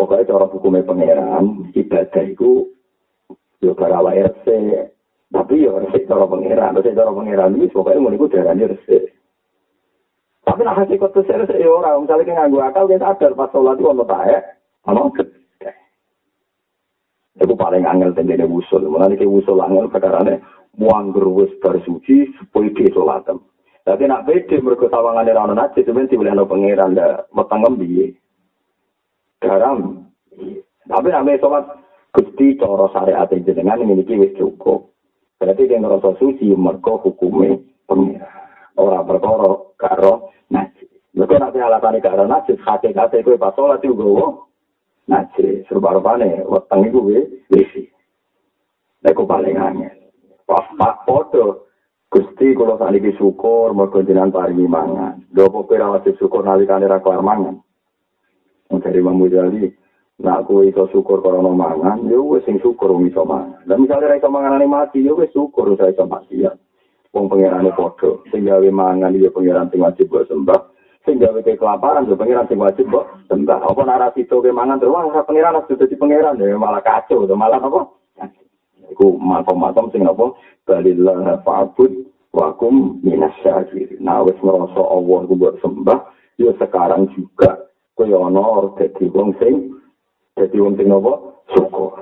[0.00, 2.72] Pokoknya cara hukumnya pengeran, ibadah itu,
[3.60, 4.48] yo karawa RC,
[5.30, 9.14] Tapi ya resik cara pengiran, resik cara pengiran ini pokoknya mau ikut darahnya resik.
[10.42, 13.78] Tapi nah hasil kotor saya ya orang, misalnya kita nganggu akal, kita sadar pas sholat
[13.78, 14.42] itu ono taek,
[14.90, 15.70] ono gede.
[17.38, 20.42] Itu paling angel tendene wusul, mulai ke wusul angel perkarane
[20.74, 23.38] muang gerwes bersuci supaya dia sholatem.
[23.86, 28.18] Tapi nak beda mereka tawangan orang najis, sebenarnya boleh ada pengiran, ada metang ngembi.
[29.40, 30.04] Garam.
[30.84, 31.64] Tapi nak sholat,
[32.10, 34.90] Gusti cara syariat jenengan memiliki wis cukup.
[35.40, 37.56] Berarti dia ngerasa suci, mereka hukumnya
[37.88, 38.28] pengira.
[38.76, 40.90] Orang berkoro, karo, najis.
[41.16, 44.44] Mereka nanti alasan karo najis, hati-hati gue pas sholat juga.
[45.08, 47.88] Najis, serba-rupanya, weteng itu gue, wisi.
[49.00, 49.94] Mereka paling angin.
[50.44, 51.70] Wah, pak, foto.
[52.10, 55.22] Gusti, kalau saat ini syukur, mereka jenang paringi mangan.
[55.30, 57.62] Dua pokoknya wajib syukur, nalikani rakyat mangan.
[58.70, 59.66] Dari Imam Mujali,
[60.20, 63.64] Nah, aku iso syukur no mangan, ya wes sing syukur wong iso mangan.
[63.64, 66.52] Dan misalnya ra iso mangan mati, ya wes syukur saya iso mati ya.
[67.16, 70.60] Wong pangerane padha, sing gawe mangan ya pangeran sing wajib mbok sembah.
[71.08, 73.64] Sing gawe kelaparan ya pangeran sing wajib mbok sembah.
[73.64, 77.32] Apa narasi to ke mangan terus ora pangeran harus dadi pangeran ya malah kacau, to
[77.32, 77.80] malah apa?
[78.92, 80.36] Iku makom-makom sing apa?
[80.68, 81.96] Balillah fa'bud
[82.36, 83.96] wa kum minasyakir.
[84.04, 85.98] Nah, wis ngrasa Allah ku sembah,
[86.36, 87.69] ya sekarang juga
[88.00, 89.76] koyo ana dadi wong sing
[90.40, 92.00] Jadi wong sing nopo syukur.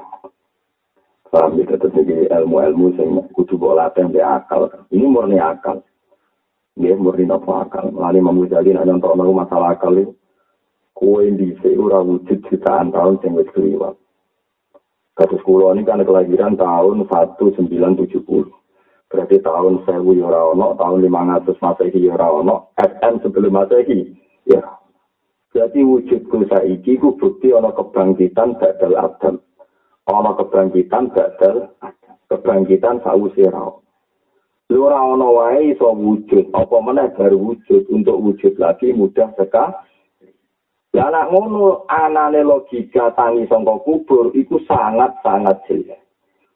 [1.26, 4.70] Paham ya tetep iki ilmu-ilmu sing kudu bola tembe akal.
[4.94, 5.82] Ini murni akal.
[6.78, 7.90] Dia murni nopo akal.
[7.90, 10.14] Lali mamu jadi nyontok nopo masalah akal ini.
[10.94, 13.98] Kue di ora wujud jutaan tahun sing wis kliwat.
[15.18, 18.54] Kasus kulo ini kan kelahiran tahun 1970.
[19.08, 24.14] Berarti tahun 1000 ya ora ono, tahun 500 Masehi ya ora ono, SM sebelum Masehi
[24.46, 24.62] ya
[25.56, 29.36] Jadi wujudku saiki ku bukti ana kebangkitan badal adam.
[30.04, 31.72] Ana kebangkitan badal.
[32.28, 33.72] Kebangkitan sawise ra.
[34.68, 39.88] Lu ora ana wae iso wujud, apa meneh baru wujud untuk wujud lagi mudah sekali.
[40.92, 46.00] Ya anak ngono anane logika tangi sangka kubur itu sangat-sangat jelas.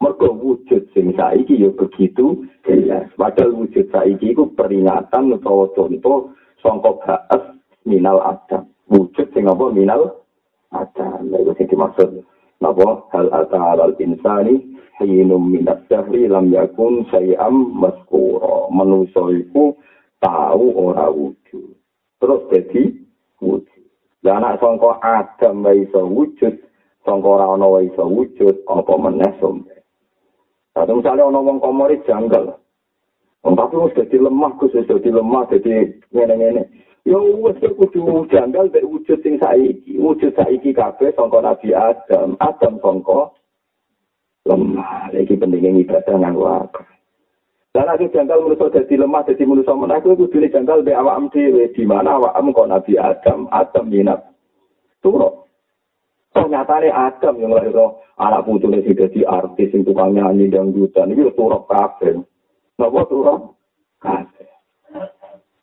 [0.00, 3.12] Mergo wujud sing saiki ya begitu jelas.
[3.16, 7.42] Padahal wujud saiki iku peringatan utawa contoh sangka baas
[7.84, 8.68] minal adam.
[8.92, 10.20] Wujud sing apa minal
[10.68, 12.20] ada lha sing dimaksud
[12.60, 14.60] napa hal ata al insani
[15.00, 19.72] hinum minas sahri lam yakun sayam maskura manusa iku
[20.20, 21.72] tahu ora wujud
[22.20, 22.92] terus jadi
[23.40, 23.84] wujud
[24.20, 26.54] dan anak sangka adam wae iso wujud
[27.02, 29.72] sangka ora ana wae iso wujud apa meneh sombe
[30.72, 32.56] Atau misalnya orang ngomong komori janggal.
[33.42, 36.62] Tapi harus jadi lemah, khusus jadi lemah, jadi ngene-ngene.
[37.02, 39.98] Ya wis kudu janggal mek wujud sing saiki.
[39.98, 42.38] Wujud saiki kabeh sangka Nabi Adam.
[42.38, 43.34] Adam sangka
[44.46, 45.10] lemah.
[45.10, 46.86] Iki pentingnya ibadah nganggo akal.
[47.72, 51.72] Dan aku janggal manusia jadi lemah, jadi manusia menang, aku kudu janggal be awak dhewe
[51.72, 54.20] di mana awak kok Nabi Adam, Adam minat.
[55.00, 55.48] Turo.
[56.36, 57.72] Ternyata Adam yang lahir
[58.20, 62.20] anak putune sing dadi artis sing tukang nyanyi dangdutan iki turok kabeh.
[62.76, 63.56] Napa turok?
[64.04, 64.51] Kabeh.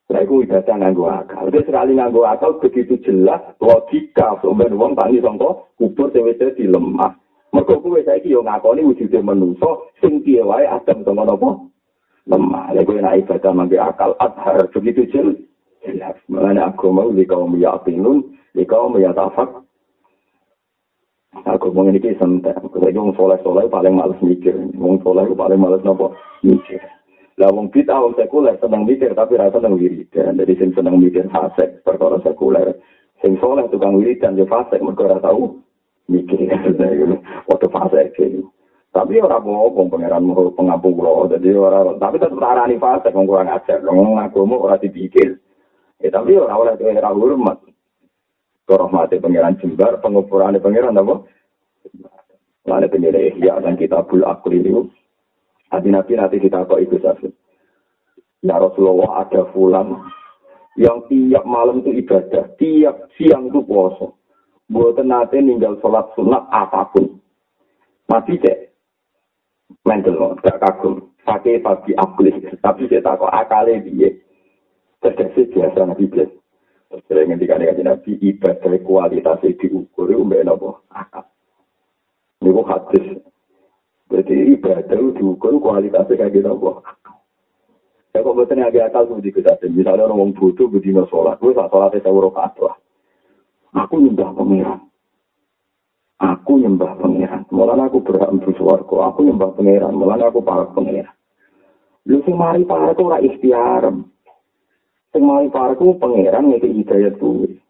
[0.10, 1.54] Nah, itu ibadah nganggo akal.
[1.54, 7.14] Jadi sekali nganggo akal begitu jelas logika sampeyan wong tani sangka kubur dhewe di lemah.
[7.54, 9.70] Mergo kuwe saiki yo ngakoni wujude manungsa
[10.02, 11.62] sing piye wae adem sama napa?
[12.30, 12.74] lemah.
[12.74, 15.38] Lha kowe nek ibadah mangke akal adhar begitu jelas.
[15.86, 16.18] Jelas.
[16.30, 19.50] Mulane agama li kaum yaqinun, li kaum yatafak.
[21.46, 22.58] Aku mau ini santai.
[22.58, 24.58] Kalau wong soleh soleh paling males mikir.
[24.74, 26.82] Wong soleh paling males nopo mikir.
[27.40, 30.36] Lah wong bid'ah wong sekuler seneng mikir tapi rasa seneng wiridan.
[30.36, 32.76] Jadi sing seneng mikir fasik perkara sekuler.
[33.24, 35.56] Sing soleh tukang wiridan yo fasik mergo ora tau
[36.12, 36.52] mikir.
[37.48, 38.52] Waktu fasik gitu.
[38.92, 41.32] Tapi ora apa pangeran mau pengampung kula.
[41.32, 43.80] Jadi ora tapi tetep arani fasik wong kurang ajar.
[43.88, 45.40] Wong agama ora dipikir.
[46.04, 47.64] Ya tapi ora oleh ora hormat.
[48.70, 51.26] Rahmati pangeran jembar, pengukuran pangeran apa?
[52.70, 54.86] Lalu ya dan kitabul akli itu
[55.70, 57.30] Nabi Nabi nanti kita kok itu saja.
[58.42, 60.00] Ya Rasulullah ada fulan
[60.80, 64.16] yang tiap malam itu ibadah, tiap siang itu puasa.
[64.70, 67.18] Buat nanti ninggal sholat sunat apapun.
[68.10, 68.70] Mati cek.
[69.86, 71.14] Mental loh, gak kagum.
[71.22, 74.10] Pakai pagi akli, tapi saya tak kok akalnya dia.
[74.98, 76.38] Terkesi biasa Nabi biasa.
[77.06, 81.22] Sering ngendikan dengan Nabi ibadah kualitasnya diukur, umbe nopo akal.
[82.42, 83.06] Ini hadis
[84.10, 86.82] Jadi ibadah diukur kualitasnya kayak gitu apa?
[88.10, 89.62] Ya kok betul agak akal tuh di kita.
[89.70, 92.76] Misalnya orang butuh begini sholat, gue saat sholatnya saya urut lah.
[93.86, 94.82] Aku nyembah pangeran.
[96.18, 97.46] Aku nyembah pangeran.
[97.54, 99.06] Malah aku berhak untuk suarco.
[99.06, 99.94] Aku nyembah pangeran.
[99.94, 101.14] Malah aku para pangeran.
[102.10, 103.94] Lu sing mari para ku ora ikhtiar.
[105.14, 107.62] Sing mari ku pangeran ngeke hidayat kuwi.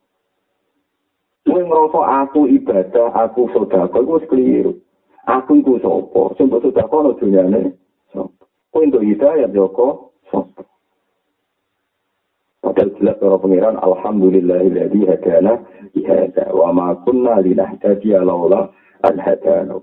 [1.50, 4.78] Kowe ngrasa aku ibadah, aku iku wis keliru.
[5.30, 7.78] Aku iku sapa sing mbok sudah kono dunyane
[8.10, 10.66] sapa kowe entuk hidayah joko sapa
[12.60, 15.64] Padahal jelas para pengiran Alhamdulillahilladzi hadana
[15.96, 18.68] ihada wa ma kunna linahtadiya laula
[19.00, 19.80] an hadana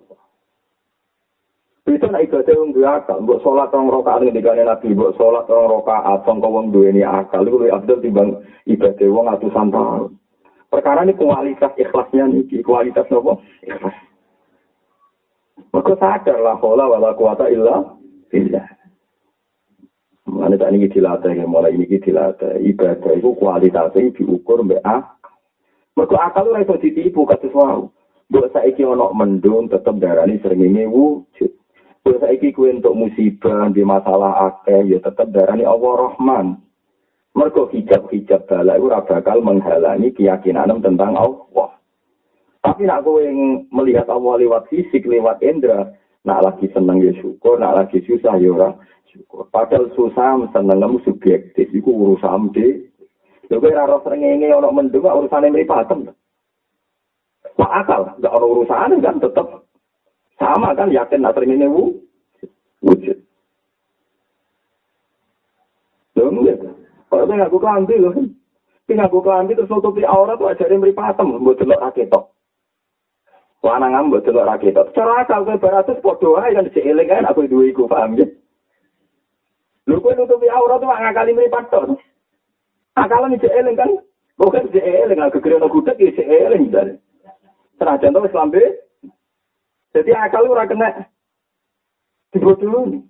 [1.86, 5.46] Itu nak ibadah yang dua akal, buat sholat orang rokaat ini dikane nabi, buat sholat
[5.46, 8.30] orang rokaat, songkong wong dua ini akal, itu lebih abdul timbang
[8.66, 10.10] ibadah wong atusan tahun.
[10.66, 13.38] Perkara ini kualitas ikhlasnya nih, kualitas apa?
[13.62, 13.96] Ikhlas.
[15.76, 17.84] Maka sadar lah kola wala kuwata illa
[18.32, 18.64] billah.
[20.24, 22.64] Mana tak ini dilatih, mulai ini dilatih.
[22.64, 25.36] Ibadah itu kualitasnya diukur mbak akal.
[26.00, 27.92] Maka akal itu bisa ditipu wow.
[28.26, 31.52] Buat saiki ono mendung tetap darani sering ini wujud.
[32.02, 36.58] Buat saiki kue untuk musibah di masalah akeh ya tetap darani Allah Rahman.
[37.36, 41.75] Mereka hijab-hijab bala itu bakal menghalangi keyakinan tentang Allah.
[42.66, 45.86] Tapi nak kowe yang melihat Allah lewat fisik, lewat indera,
[46.26, 48.74] nak lagi seneng ya syukur, nak lagi susah ya ora
[49.06, 49.46] syukur.
[49.54, 52.90] Padahal susah seneng kamu subjektif, itu urusan de.
[53.46, 56.10] Lha kowe ora srengenge ana mendung urusane mripaten.
[57.54, 59.46] Pak akal, gak ada urusan kan tetap
[60.36, 62.02] sama kan yakin nak srengenge wu
[62.82, 63.18] wujud.
[66.18, 66.58] Lho nggih.
[67.14, 68.10] Kalau ngaku kelambi lho.
[68.90, 72.35] Ngaku kelambi terus nutupi aurat tuh ajarin mripaten, mbok delok raketok.
[73.66, 74.94] Lanang ambek delok ra ketok.
[74.94, 78.22] Cara akal kowe baratus padha wae kan dicek eling kan aku duwe iku paham ya.
[79.90, 81.98] Lho kowe nutupi aurat tuh ngakali mripat tok.
[82.94, 83.90] Akal dicek eling kan.
[84.38, 87.02] Bukan dicek eling aku kira gudeg ya dicek eling dan.
[87.82, 88.62] Senajan to wis lambe.
[89.98, 91.02] Jadi akal ora kena
[92.30, 93.02] dibodohi.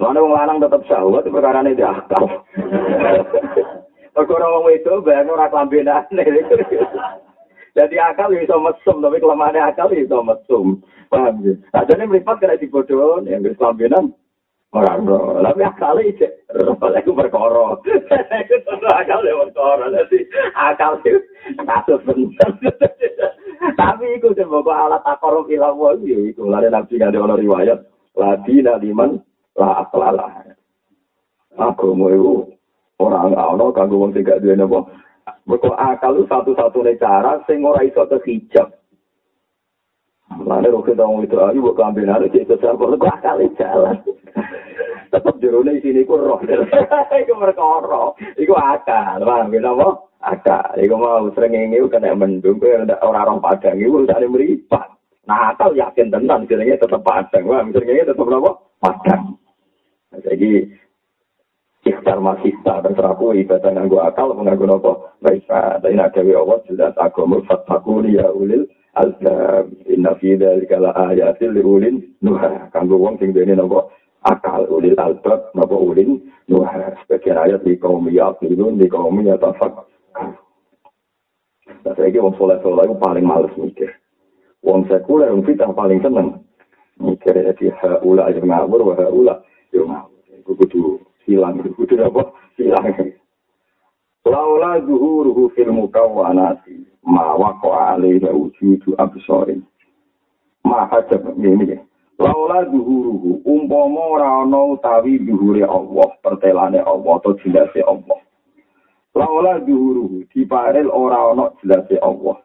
[0.00, 2.24] Mana wong lanang tetep syahwat perkara ini di akal.
[4.16, 6.08] Perkara wong itu bayang ora kelambenan.
[7.72, 10.84] Jadi akal bisa mesum, tapi kelemahannya akal bisa mesum.
[11.08, 11.52] Paham ya?
[11.72, 14.12] Nah, jadi meripat kena dibodoh, yang keselambinan.
[14.72, 15.04] Orang
[15.44, 17.80] tapi akal itu, aku berkoro.
[17.84, 20.18] Itu akal ya berkoro, jadi
[20.56, 21.20] akal itu
[21.64, 22.50] kasus benar.
[23.78, 27.78] Tapi itu sebuah alat akorom ilawah, itu lalu nabi nggak ada riwayat.
[28.18, 29.22] Ladi naliman
[29.54, 30.50] la aklalah.
[31.54, 32.48] Aku mau
[32.98, 34.88] orang orang kagum wong tiga dua nopo
[35.42, 38.70] Mereka akal itu satu-satunya cara sing ora iso kehijab.
[40.38, 43.96] Mana kita ngomong itu ayo buat kambing ada cek besar kok akal jalan.
[45.12, 46.40] Tetap jerone sini ku roh.
[47.20, 48.16] Iku perkara.
[48.40, 49.20] Iku akal.
[49.20, 49.88] Paham ya apa?
[50.24, 50.72] Akal.
[50.80, 54.88] Iku mau sering ini kena mendung kok ora roh padang iku usah meripat.
[55.28, 57.44] Nah, akal yakin tenan jenenge tetap padang.
[57.44, 58.50] Wah, jenenge tetap apa?
[58.80, 59.36] Padang.
[60.16, 60.64] Jadi
[61.82, 66.94] ikhtar masista terserah ku ibadah nganggo akal nganggo nopo baik tapi nak gawe Allah jelas
[66.94, 73.18] agama fatakuni ya ulil albab inna fi dzalika la ayatin li ulil nuha kanggo wong
[73.18, 73.90] sing dene nopo
[74.22, 79.90] akal ulil albab nopo ulil nuha sebagian ayat di kaum yaqilun di kaum yatafak
[81.82, 83.90] Nah, saya wong soleh soleh itu paling males mikir.
[84.62, 86.38] Wong sekuler, wong fitah paling seneng
[86.94, 87.34] mikir.
[87.34, 89.42] Jadi haula aja ngabur, haula
[89.74, 89.98] ngawur.
[90.30, 92.32] Iku kudu silang, kudu apa?
[92.56, 93.16] Silang.
[94.22, 99.66] Laula zuhuruhu fil mukawwanati ma waqa alaihi wujudu absarin.
[100.62, 101.78] Ma hajab ini ya.
[102.22, 108.22] Laula zuhuruhu umpama ora ana utawi zuhure Allah, pertelane Allah atau jelase Allah.
[109.18, 112.38] Laula zuhuruhu diparel ora ana jelase Allah.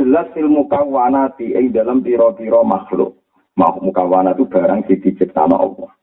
[0.00, 3.16] Jelas fil mukawwanati ing dalam pira-pira makhluk.
[3.56, 5.95] Makhluk mukawwana itu barang sing diciptakan Allah.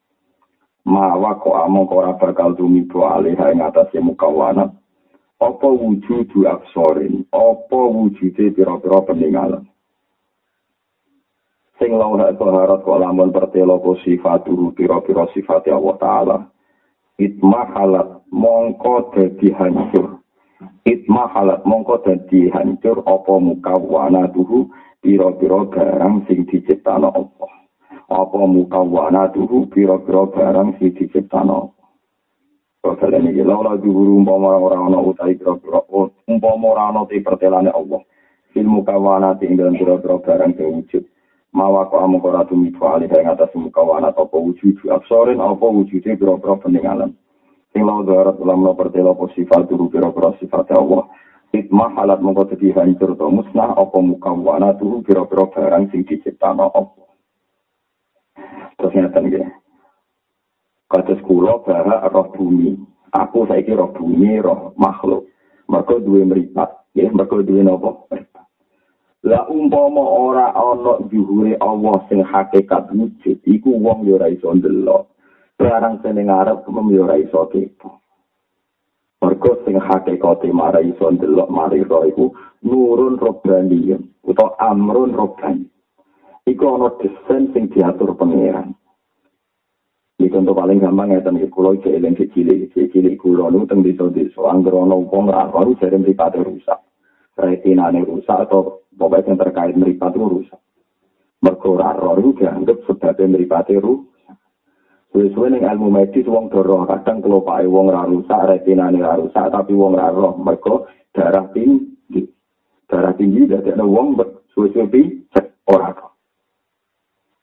[0.84, 4.76] Ma waqa among ora bakal tumibo alih ing atase mukawwanat
[5.44, 9.68] apa wujudu absorin, apa wujude pira-pira peninggalan.
[11.82, 16.38] Sing lawan toharat kok lamun pertelo apa sifat turu pira-pira sifat Allah Ta'ala.
[17.20, 20.22] Itma halat mongko dadi hancur.
[20.88, 24.72] Itma halat mongko dadi hancur apa mukawana tuhu
[25.04, 27.63] pira-pira barang sing diciptano Allah.
[28.12, 31.72] Apa mukawana tuhu pira-pira barang sing diciptano.
[32.84, 35.88] Kalian ini laula juhuru umpama orang ana utai kira-kira
[36.28, 38.04] umpama ora ana te pertelane Allah.
[38.52, 41.08] Ilmu kawana ing dalam kira-kira barang wujud.
[41.56, 46.60] Mawa kok amu ora tumi kuali ing atas mukawana apa wujud absorin apa wujude kira-kira
[46.60, 47.16] peninggalan.
[47.72, 51.08] Sing lawa darat ulam lo pertela apa sifat dulu kira-kira sifat Allah.
[51.56, 57.13] Itmah halat mongko dadi hancur to musnah apa mukawana tuh kira-kira barang sing diciptano Allah.
[58.84, 59.48] Terus ngeten nggih.
[60.92, 62.78] kados kula bara roh bumi.
[63.16, 65.26] Aku saiki roh bumi, roh makhluk.
[65.72, 68.06] Mergo duwe mripat, ya, mergo duwe napa?
[69.24, 75.16] Lah umpama ora ana juhure Allah sing hakikat wujud, iku wong yo ora iso ndelok.
[75.56, 78.04] Barang sing ngarep kemem yo ora iso kepo.
[79.24, 82.36] Mergo sing hakikate mara iso ndelok mari roh iku
[82.68, 83.96] nurun robbani
[84.28, 85.73] utawa amrun robbani.
[86.44, 88.76] Iku ana desain sing diatur pangeran.
[90.20, 94.12] Ini contoh paling gampang ya tentang kulo itu eling kecil kecil kulo nu tentang desa
[94.12, 96.80] desa anggrono uang baru jadi meripat rusak,
[97.40, 100.60] retina rusak atau pokoknya yang terkait meripat rusak.
[101.44, 104.36] Merkura roh itu dianggap sebagai meripat rusak.
[105.16, 109.76] Suwe-suwe ning ilmu medis wong doro kadang kelopake wong ra rusak, retina ra rusak tapi
[109.76, 112.24] wong ra roh mergo darah tinggi.
[112.88, 114.20] Darah tinggi dadi ana wong
[114.54, 115.02] suwe-suwe
[115.68, 116.13] ora roh.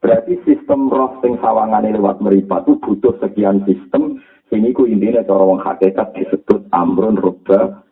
[0.01, 4.17] Berarti sistem roh sing sawangane lewat meripat itu butuh sekian sistem.
[4.49, 7.85] Sini ku intinya cara wong hakikat disebut amrun roba,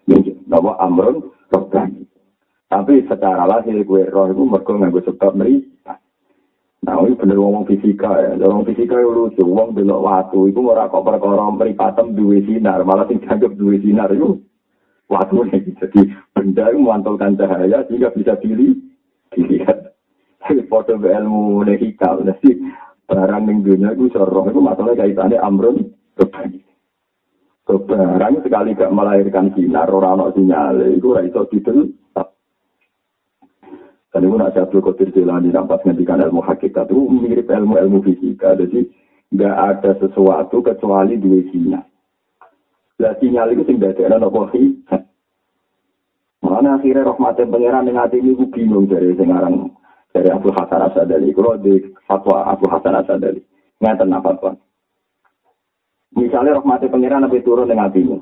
[0.49, 1.85] nama amrun roba.
[2.69, 6.01] Tapi secara lahir gue roh itu mereka nganggo sebab meripat.
[6.89, 8.41] Nah, ini bener ngomong fisika ya.
[8.41, 9.45] Ngomong fisika itu lucu.
[9.45, 14.41] Wong belok waktu itu kok perkara meripatem duwe sinar, malah sing dianggap duwe sinar itu
[15.13, 15.59] waktu ini.
[15.85, 16.01] Jadi
[16.33, 19.98] benda itu memantulkan cahaya sehingga bisa dilihat.
[20.69, 22.25] Foto ilmu hikal.
[22.25, 22.61] Jadi
[23.09, 26.69] barang ning dunia itu soroh itu masalah kaitannya amrun kebani
[27.69, 31.93] barang sekali gak melahirkan sinar orang no sinyal itu ora iso didel
[34.09, 37.99] dan itu nak jatuh kotir jalan di nampak ngendikan ilmu hakikat itu mirip ilmu ilmu
[38.01, 38.57] fisika.
[38.57, 38.89] Jadi
[39.37, 41.85] nggak ada sesuatu kecuali dua sinyal.
[43.05, 44.49] Lah sinyal itu sing dadekno napa
[46.41, 49.69] Mana akhirnya rahmatnya pangeran dengan hati ini bingung dari sekarang
[50.13, 51.33] dari Abu Hasan Asadali.
[51.35, 53.43] Kalau di fatwa Abu Hasan Asadali.
[53.79, 54.53] Ngeten apa fatwa.
[56.17, 58.19] Misalnya rahmati pengiran nabi turun dengan hatimu.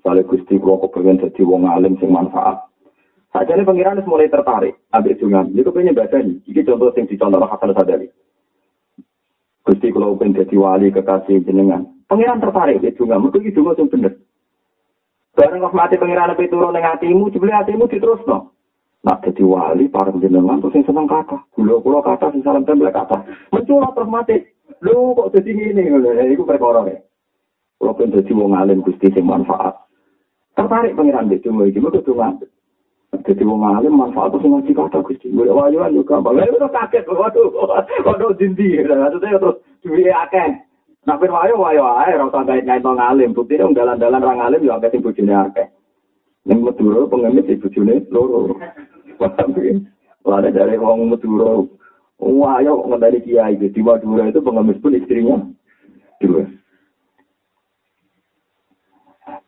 [0.00, 2.66] Misalnya Gusti kalau kepengen jadi wong alim sing manfaat.
[3.32, 4.76] Saja ini pengiran mulai tertarik.
[4.92, 5.52] Ambil sungan.
[5.54, 6.40] Itu pengen baca nih.
[6.44, 8.08] Ini contoh sing dicontoh Hasan Asadali.
[9.62, 11.86] Gusti kalau pengen jadi wali kekasih jenengan.
[12.08, 12.82] Pengiran tertarik.
[12.82, 13.20] Itu nggak.
[13.22, 14.12] Mungkin itu nggak bener.
[15.32, 17.30] Barang rahmati pengiran nabi turun dengan hatimu.
[17.30, 18.52] Jebeli hatimu diterus no.
[19.02, 21.34] Nak jadi wali, para jenengan terus yang seneng kata.
[21.58, 23.26] Gula kula kata, sing salam tembel kata.
[23.50, 24.36] Menculot terus mati.
[24.78, 25.90] Kok jadi ini?
[26.30, 27.02] Itu perkara ya.
[27.82, 29.74] Kalau pun jadi wong alim gusti sing manfaat.
[30.54, 32.30] Tertarik pengiran di cuma iki mergo donga.
[33.26, 35.34] Jadi wong alim manfaat terus ngaji kata gusti.
[35.34, 36.38] Gue wayu ayu gampang.
[36.38, 37.50] Lalu terus kaget waduh.
[38.06, 38.86] Waduh dindi.
[38.86, 40.62] Maksudnya terus duwe akeh.
[41.10, 43.34] Nak ben wayu wayu ae ora usah gawe nyaito ngalim.
[43.34, 45.66] Bukti dong dalan-dalan orang alim yo akeh sing akeh.
[46.46, 48.54] Ning Madura pengemis di bojone loro.
[50.22, 51.66] Wah, dari orang Madura.
[52.22, 53.58] Wah, ayo ngendali kiai.
[53.58, 55.42] Di Madura itu pengemis pun istrinya.
[56.22, 56.46] Dua.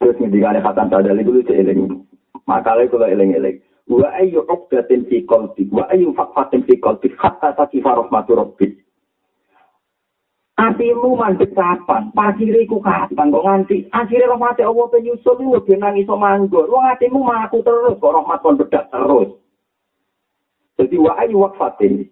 [0.03, 2.03] Terus ngendikane Hasan Sadali itu eling.
[2.45, 3.57] Makalahnya kalau eling-eling.
[3.85, 8.81] Wa ayu uqdatin fi qalbi wa ayu faqatin fi qalbi hatta takifa rahmatu rabbik.
[10.57, 12.09] Atimu mandek kapan?
[12.17, 16.71] Pasire iku kapan kok nganti akhire rahmat Allah penyusul lu ben nang iso manggon.
[16.71, 19.44] Wong atimu maku terus kok rahmat kon bedak terus.
[20.79, 22.09] Jadi wa ayu waqfatin.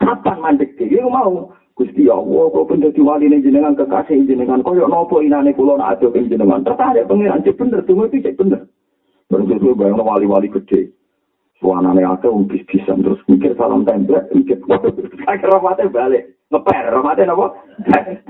[0.00, 5.18] Kapan mandek iki mau Gusti Allah, kok bener diwali ning jenengan kekasih jenengan, koyo nopo
[5.18, 6.62] inane kula nak ado ing jenengan.
[6.62, 8.70] Tertarik pangeran cek bener, tunggu iki cek bener.
[9.26, 10.94] Baru sesuai bayang wali-wali gede.
[11.58, 14.62] Suanane akeh wong bis-bisan terus mikir salam template, mikir
[15.30, 16.30] akhir rahmate balik.
[16.54, 17.46] Ngeper, rahmate napa?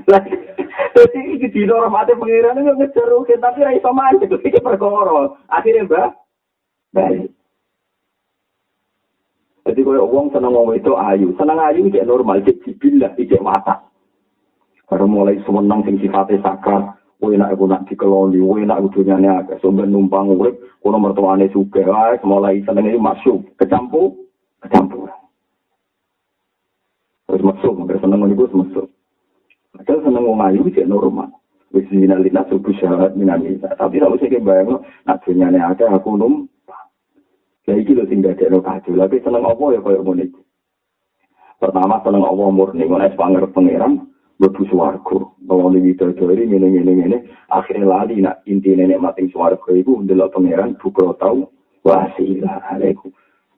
[0.97, 5.37] Jadi iki dino rahmate pangeran yo ngejar tapi ra iso mancing, iki perkara.
[5.53, 6.17] Akhirnya mbak,
[6.97, 7.34] balik.
[9.65, 13.81] Jadi kalau uang seneng ngomong itu ayu, seneng ayu itu normal, itu jibilah, itu mata.
[14.85, 18.37] Karena mulai semenang sing sifatnya kowe nak aku nak dikeloni,
[18.69, 24.13] nak udunyane agak sumber numpang urip, kono mertuane suge, wae mulai seneng itu masuk, kecampur,
[24.61, 25.09] kecampur.
[27.25, 28.85] Terus masuk, mereka seneng ngomong masuk.
[29.73, 31.33] Padahal seneng ngomong ayu itu normal.
[31.73, 33.73] Wis dinalina subuh syarat minamisa.
[33.75, 36.84] Tapi kalau saya kebayang, nak dunyane agak aku numpang.
[37.65, 38.93] Ya iki lho sing dadekno kacau.
[38.93, 40.41] Lagi seneng apa ya koyo ngene iki.
[41.57, 44.05] Pertama seneng apa murni ngono es pangerep pangeran
[44.37, 45.17] mlebu swarga.
[45.43, 47.17] Bahwa iki dadi ngene ngene ngene
[47.49, 51.49] akhirnya lali nak intine nek mati swarga iku ndelok pangeran buka tau
[51.81, 53.09] wasila alaikum.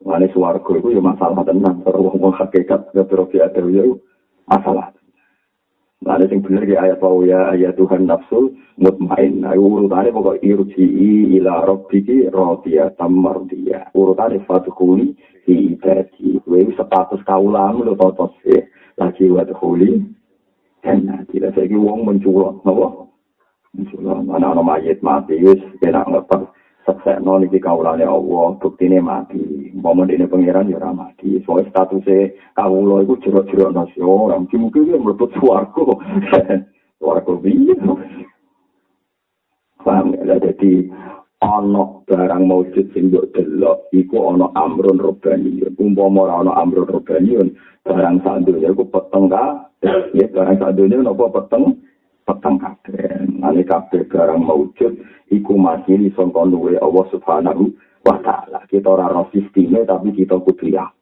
[0.02, 3.84] Wane swarga iku ya masalah tenan karo wong hakikat ya terus ya
[4.48, 4.97] masalah.
[5.98, 9.42] Nah, sing bener di ayat wa ya ayat Tuhan nafsul mutmain.
[9.42, 10.86] Nah, urutane pokok irji
[11.42, 13.90] ila rabbiki radiyatan mardiyah.
[13.98, 16.38] Urutane fatuhuli fi ibadi.
[16.46, 18.70] Kuwi status kaulam lho toto se.
[19.02, 20.06] Lagi wa tuhuli.
[20.86, 23.10] Enak, tidak saiki wong menculok, napa?
[23.74, 26.46] Menculok, mana ana mayit mati wis enak ngepet.
[26.88, 29.44] Seksekno niki kawulane Allah, buktine mati.
[29.76, 31.44] Umpama dene pangeran ya ora mati.
[31.44, 35.84] Soale statuse kawula iku jero-jero nasi ora mungkin-mungkin ya mlebu swarga.
[37.00, 37.76] Swarga piye?
[39.84, 40.90] Paham ya, jadi
[41.44, 45.68] ana barang maujud sing mbok delok iku ana amrun robani.
[45.76, 47.36] Umpama ora ana amrun robani,
[47.84, 49.28] barang sak donya iku peteng.
[50.16, 51.84] Ya barang sak donya napa peteng?
[52.28, 53.24] Peteng kabeh.
[53.40, 55.00] Nane kabeh barang maujud
[55.32, 57.72] iku masih di sangka luwe Allah Subhanahu
[58.04, 58.68] wa taala.
[58.68, 60.96] Kita ora ro sisteme tapi kita kudu yakin.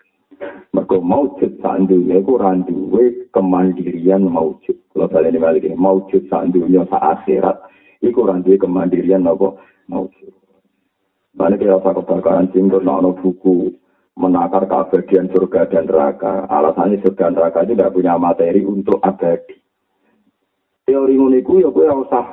[0.69, 4.77] Mergo maujud sak dunya iku ora duwe kemandirian maujud.
[4.93, 7.57] Kalau baleni balik maujud sak dunya sak akhirat
[8.05, 9.57] iku ora duwe kemandirian apa
[9.89, 10.33] maujud.
[11.35, 13.73] Balik ya apa kebakaran singgur nono buku
[14.15, 16.47] menakar keabadian surga dan neraka.
[16.47, 19.64] Alasannya surga dan neraka itu tidak punya materi untuk abadi.
[20.85, 22.25] Teori ngono iku ya kowe ora usah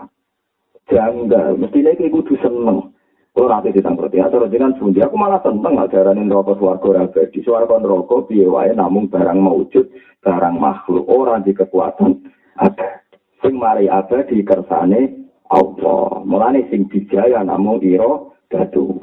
[0.93, 1.57] janggal.
[1.57, 2.93] Mestine kowe kudu seneng.
[3.33, 7.41] Ora ate ditangkrut ya terus jenengan sundi aku malah seneng ajaran neraka swarga ora di
[7.41, 9.89] swarga neraka piye wae namung barang maujud
[10.21, 11.09] barang makhluk.
[11.09, 12.29] Ora di kekuatan
[12.61, 13.01] ada
[13.41, 16.21] sing mari ada di kersane Allah.
[16.29, 19.01] Mulane sing dijaya namung ira dadu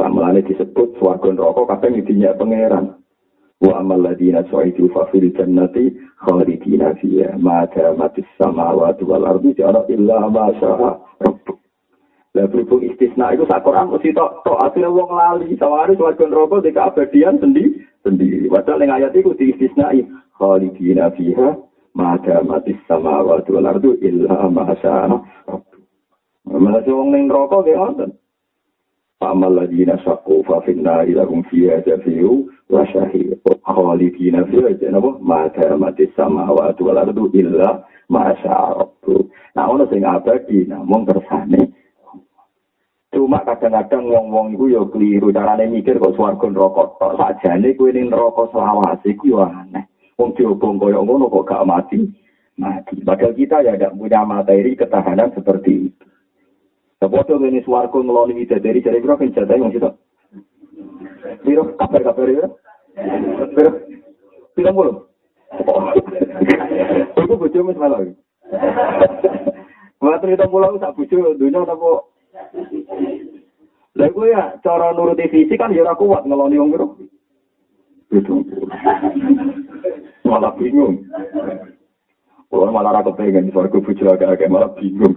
[0.00, 3.00] Mulane disebut swarga neraka kabeh dinyak pangeran.
[3.60, 9.84] wa amal ladina su'idu fa fil jannati khalidina fiha ma damatis samawati wal ardi jara
[9.88, 11.58] illa ma syaa rabbuk.
[12.36, 16.62] La berhubung istisna itu sak Quran mesti tok tok asline wong lali saware swarga neraka
[16.62, 18.46] di keabadian sendiri sendiri.
[18.52, 20.04] Padahal ning ayat iku di istisnai
[20.38, 21.56] khalidina fiha
[21.96, 25.08] ma damatis samawati wal ardi illa ma syaa
[25.48, 25.80] rabbuk.
[26.46, 28.12] Malah wong ning neraka ge wonten
[29.20, 35.50] amal ladina sakku fa finna ila hum fiha jafiu wa syahid khalidina fiha janabo ma
[35.76, 39.26] mati sama wa tu wala tu illa ma sya'rabbu
[39.58, 41.74] nah ono sing abadi namung kersane
[43.10, 48.06] cuma kadang-kadang wong-wong iku ya keliru carane mikir kok swarga neraka tok sakjane kuwi ning
[48.06, 52.06] neraka selawase iku yo aneh wong diobong kaya ngono kok gak mati
[52.54, 56.06] mati padahal kita ya tidak punya materi ketahanan seperti itu
[57.00, 59.88] Sepodo ini suarco ngeloni widadari dari biro kan jatah yang situ.
[61.44, 62.46] Biro kabar kabar ya.
[63.54, 63.70] Biro
[64.54, 64.96] bilang belum.
[67.16, 68.00] Ibu bojo mas malah.
[70.00, 71.90] Buat cerita pulau tak bojo dunia apa?
[73.98, 76.86] Lalu ya cara nuruti visi kan ya kuat ngeloni wong biro.
[78.10, 78.42] Itu.
[80.26, 81.06] Malah bingung.
[82.50, 85.14] Kalau malah aku pengen suarco bojo agak-agak malah bingung.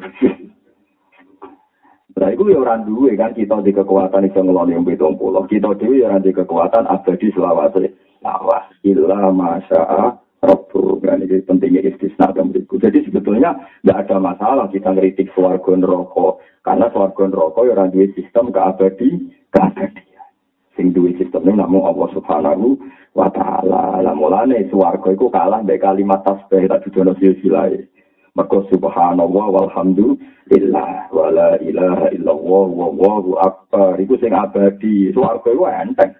[2.14, 5.50] Nah, itu ya orang duwe kan, kita di kekuatan itu ngeloni yang betul pulau.
[5.50, 7.90] Kita duwe ya di kekuatan abadi selawase.
[8.24, 11.00] Lawas, ilah masya'a Rabbu.
[11.00, 12.84] Kan ini pentingnya istisna dan berikut.
[12.84, 16.40] Jadi sebetulnya tidak ada masalah kita ngeritik suarga neraka.
[16.64, 19.10] Karena suarga neraka ya orang duwe sistem keabadi,
[19.52, 20.28] keabadian.
[20.76, 22.76] Sing duwe sistem ini namun Allah subhanahu
[23.16, 24.04] wa ta'ala.
[24.04, 27.88] Lah mulane suarga itu kalah dari kalimat tasbih tak judono silsilai.
[28.34, 33.94] Maka subhanallah walhamdulillah wala ilaha illallah wallahu akbar.
[34.02, 35.14] Iku sing abadi.
[35.14, 36.18] Suarga itu enteng.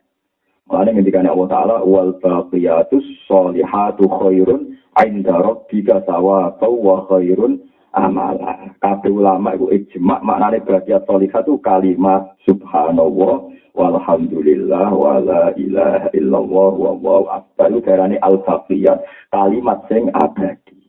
[0.70, 7.66] Makanya ketika Allah Ta'ala wal baqiyatus solihatu khairun inda rabbika sawabau wa khairun
[7.98, 8.62] amala.
[8.78, 16.72] Kabeh ulama itu ijma maknane baqiyat solihat itu kalimat subhanallah walhamdulillah wa la ilaha illallah
[16.78, 17.74] wa wallahu akbar.
[17.74, 19.02] Itu darane al baqiyat
[19.34, 20.83] kalimat sing abadi.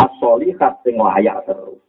[0.00, 1.80] As-solihat sing layak terus.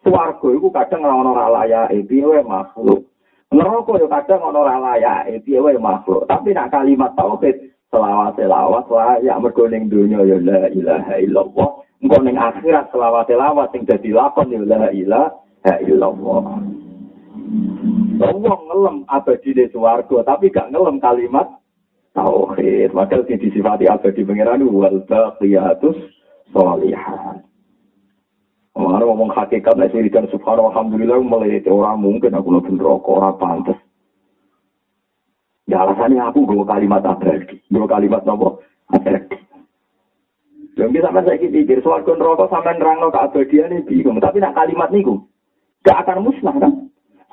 [0.00, 3.04] Swarga iku kadang ora layak, piye makhluk.
[3.52, 6.24] Neraka yo kadang ana ora layak, piye makhluk.
[6.24, 11.70] Tapi nak kalimat tauhid selawat selawat layak mergo ning donya ya la ilaha illallah.
[12.00, 16.44] Engko ning akhirat selawat selawat sing dadi lakon ya la ilaha illallah.
[18.20, 21.60] Wong ngelem abadi di swarga, tapi gak ngelem kalimat
[22.16, 22.96] tauhid.
[22.96, 25.98] Maka sing disifati abadi pangeran wal baqiyatus
[26.56, 27.49] sholihat.
[28.78, 33.78] Mana ngomong hakikat nek wiridan subhanallah alhamdulillah melete orang mungkin aku nang rokok ora pantes.
[35.66, 39.38] Ya alasannya aku gue kalimat abadi, gue kalimat nopo abadi.
[40.78, 44.90] Yang bisa saya pikir soal kon rokok sampai nerang keabadian ini bingung, tapi nak kalimat
[44.94, 45.18] niku
[45.84, 46.72] gak akan musnah kan?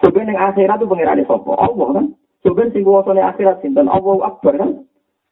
[0.02, 2.06] Sebenarnya akhirat itu pengirannya sopo Allah kan?
[2.46, 4.72] Sebenarnya sing kuasanya akhirat sinten Allah Akbar kan?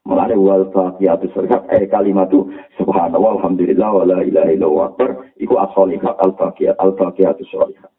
[0.05, 2.45] Mulane wal baqiyatu sholihat eh kalimat itu
[2.77, 5.09] subhanallah alhamdulillah wa la ilaha illallah akbar
[5.41, 7.89] iku as-sholihat al-baqiyat al-baqiyatu sholihat.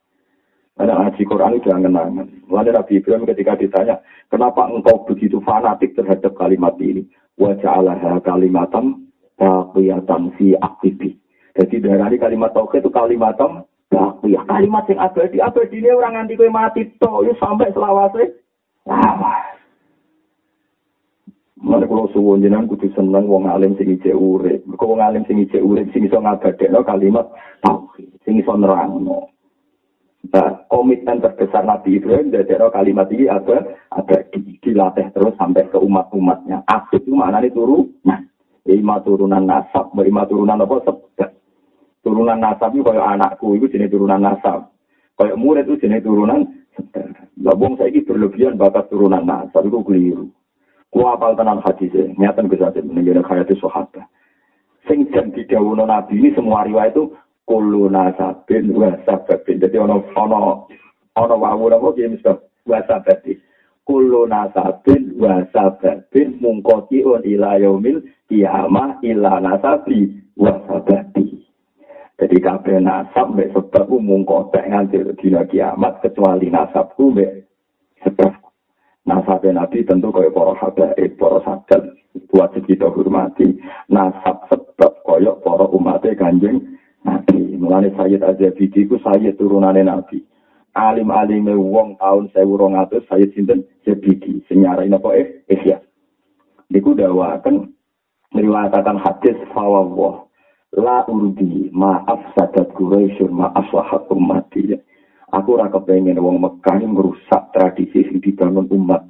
[0.78, 2.28] Ada ngaji Quran itu jangan kenangan.
[2.46, 3.96] Mulane Nabi Ibrahim ketika ditanya,
[4.30, 7.10] kenapa engkau begitu fanatik terhadap kalimat ini?
[7.34, 11.18] Wa ja'alaha kalimatan baqiyatan fi aktibi.
[11.58, 14.46] Jadi dari kalimat tauhid itu kalimatam baqiyah.
[14.46, 15.42] Kalimat yang abadi.
[15.42, 18.36] Abadi ini orang nganti kowe mati to, sampai selawase.
[18.86, 19.55] Lawas.
[21.56, 24.60] Mana kalau suwon jenengan kudu seneng wong alim sing ijek urip.
[24.68, 26.20] Mergo wong alim sing ijek urip sing iso
[26.84, 27.32] kalimat
[27.64, 29.32] tauhid, sing iso nerangno.
[30.26, 33.62] Nah, komitmen terbesar Nabi Ibrahim dari kalimat ini ada
[33.94, 36.66] ada dilatih terus sampai ke umat-umatnya.
[36.66, 38.20] Asik itu maknanya turunan.
[38.66, 40.82] Lima turunan nasab, lima turunan apa?
[40.82, 41.30] Sebab.
[42.02, 44.74] Turunan nasab itu kayak anakku itu jenis turunan nasab.
[45.14, 46.42] Kayak murid itu jenis turunan
[46.74, 47.06] sebab.
[47.38, 50.26] Labung saya ini berlebihan bakat turunan nasab itu keliru.
[50.96, 54.08] Ku apal tenan hadis e, nyatan Gus Asim ning hayat sahabat.
[54.88, 57.12] Sing jan didhawuhna Nabi ini semua riwayat itu
[57.44, 59.60] kullu nasabin wa sababin.
[59.60, 60.64] Dadi ana ana
[61.12, 62.32] ana wawu napa ki mesti
[62.64, 63.36] wa sababin.
[63.84, 68.00] Kullu nasabin wa sababin mungkoti on ila yaumil
[68.32, 71.44] kiamah ila nasabi wa sababi.
[72.16, 77.44] Jadi kabeh nasab mek sebab mungkotek nganti dina kiamat kecuali nasabku mek
[78.00, 78.45] sebab
[79.06, 81.94] Nasab Nabi tentu kaya para habaib, para sadat
[82.34, 83.54] wajib kita hormati.
[83.86, 86.74] Nasab sebab kaya para umatnya kanjeng
[87.06, 87.54] Nabi.
[87.54, 90.26] Mulane Sayyid Azabidi ku Sayyid turunane Nabi.
[90.74, 94.42] Alim-alime wong tahun 1200 Sayyid sinten Zabidi.
[94.50, 95.78] Senyarai apa eh Ihya.
[96.74, 97.70] Niku dawakan
[98.34, 100.26] meriwayatkan hadis fawawah
[100.74, 104.74] la urdi maaf sadat Quraisy maaf wahat ummati.
[105.34, 109.02] Aku ora kepengen wong Mekah merusak tradisi sing dibangun umat.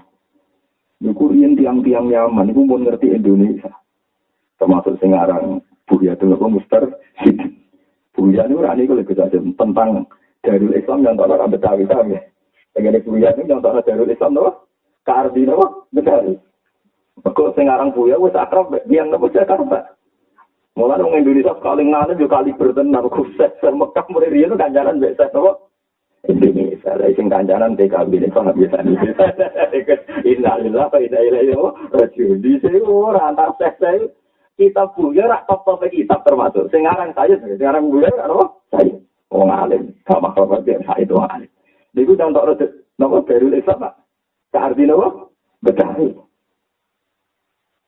[0.96, 3.68] Niku riyen tiang-tiang Yaman niku pun ngerti Indonesia.
[4.56, 6.82] Termasuk sing aran Buya itu apa Mustar
[8.16, 9.28] Buya orang ini kalau
[9.60, 10.08] tentang
[10.40, 12.16] Darul Islam yang tak ada Betawi kami.
[12.72, 14.52] Dengan Buya ini yang tak ada Darul Islam apa?
[15.04, 15.66] Kardi apa?
[15.92, 16.34] Betawi.
[17.20, 19.92] Kok sing aran Buya wis akrab yang napa Jakarta.
[20.76, 25.28] Mulai orang Indonesia sekali ngana juga kali bertenar khusus Mekah mulai riyen kan jalan biasa?
[26.28, 26.92] Indonesia.
[26.94, 28.98] Lah sing kancanan TKB ini kok biasa nih.
[30.36, 31.54] Innalillah wa inna ilaihi
[31.94, 32.42] rajiun.
[32.42, 33.82] Di sini ora antar seks
[34.56, 36.72] kita punya rak top top kitab termasuk.
[36.72, 38.44] Sekarang saya, sekarang punya apa?
[38.72, 38.96] Saya.
[39.28, 41.50] Wong alim, gak makhluk biar saya itu alim.
[41.92, 42.66] Niku contoh rada
[42.96, 43.94] napa baru Islam Pak.
[44.56, 45.08] Arti napa?
[45.60, 46.08] Betawi.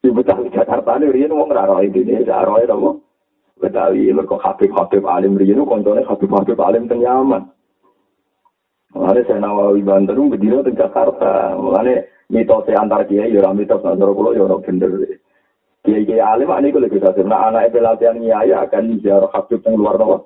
[0.04, 2.90] Di Betawi Jakarta ini wong ora roh Indonesia, roh napa?
[3.58, 7.48] Betawi mergo Habib-habib alim riyen koncone Habib-habib alim teng Yaman.
[8.88, 11.52] Mulane saya nawawi banter mung Jakarta.
[11.60, 15.20] Mulane mitose antar kiai yo ra mitos antar kulo yo ora bener.
[15.84, 20.00] Kiai kiai alim ane kulo kita sebna anak itu kiai akan jar waktu teng luar
[20.00, 20.16] nopo.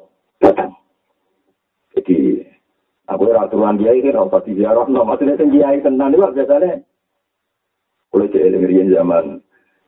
[1.94, 2.46] Jadi
[3.10, 6.54] aku ya aturan kiai ini rasa di ziarah nopo maksudnya teng kiai tenan itu biasa
[6.62, 6.74] nih.
[8.14, 9.24] Kulo cek dengerin zaman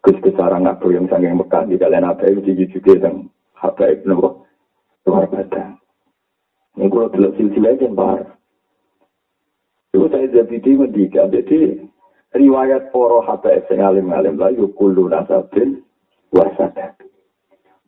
[0.02, 4.02] kus kesarang aku yang sanggeng mekan di kalian apa itu jujur jujur teng apa itu
[4.10, 4.50] nopo
[5.06, 5.78] luar batang.
[6.74, 8.33] Ini kulo telok silsilah jembar.
[9.94, 11.30] Itu saya jadi mendiga.
[11.30, 11.78] Jadi
[12.34, 15.86] riwayat poro habaib sing alim-alim lah yukulu nasabin
[16.34, 16.98] wasadat.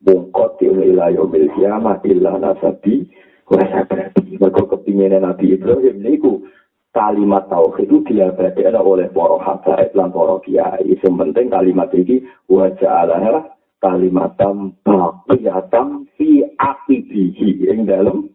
[0.07, 3.11] Bungkot ila yomil kiamat illa nasabi
[3.51, 4.15] wasadat.
[4.23, 6.47] Mereka kepinginan Nabi Ibrahim niku
[6.95, 10.87] kalimat tauhid itu diabadikan oleh para habaib lan para kiai.
[10.87, 13.51] Yang penting kalimat ini wajah Allah
[13.83, 18.31] kalimatam baqiyatam fi aqibihi ing dalam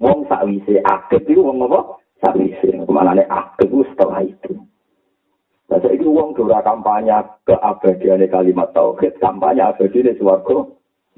[0.00, 4.52] wong sakwise akib itu wong apa sakwise kemanane akib setelah itu.
[5.70, 7.14] Nah, itu uang dora kampanye
[7.46, 10.66] keabadian kalimat tauhid, kampanye abadi di suarga.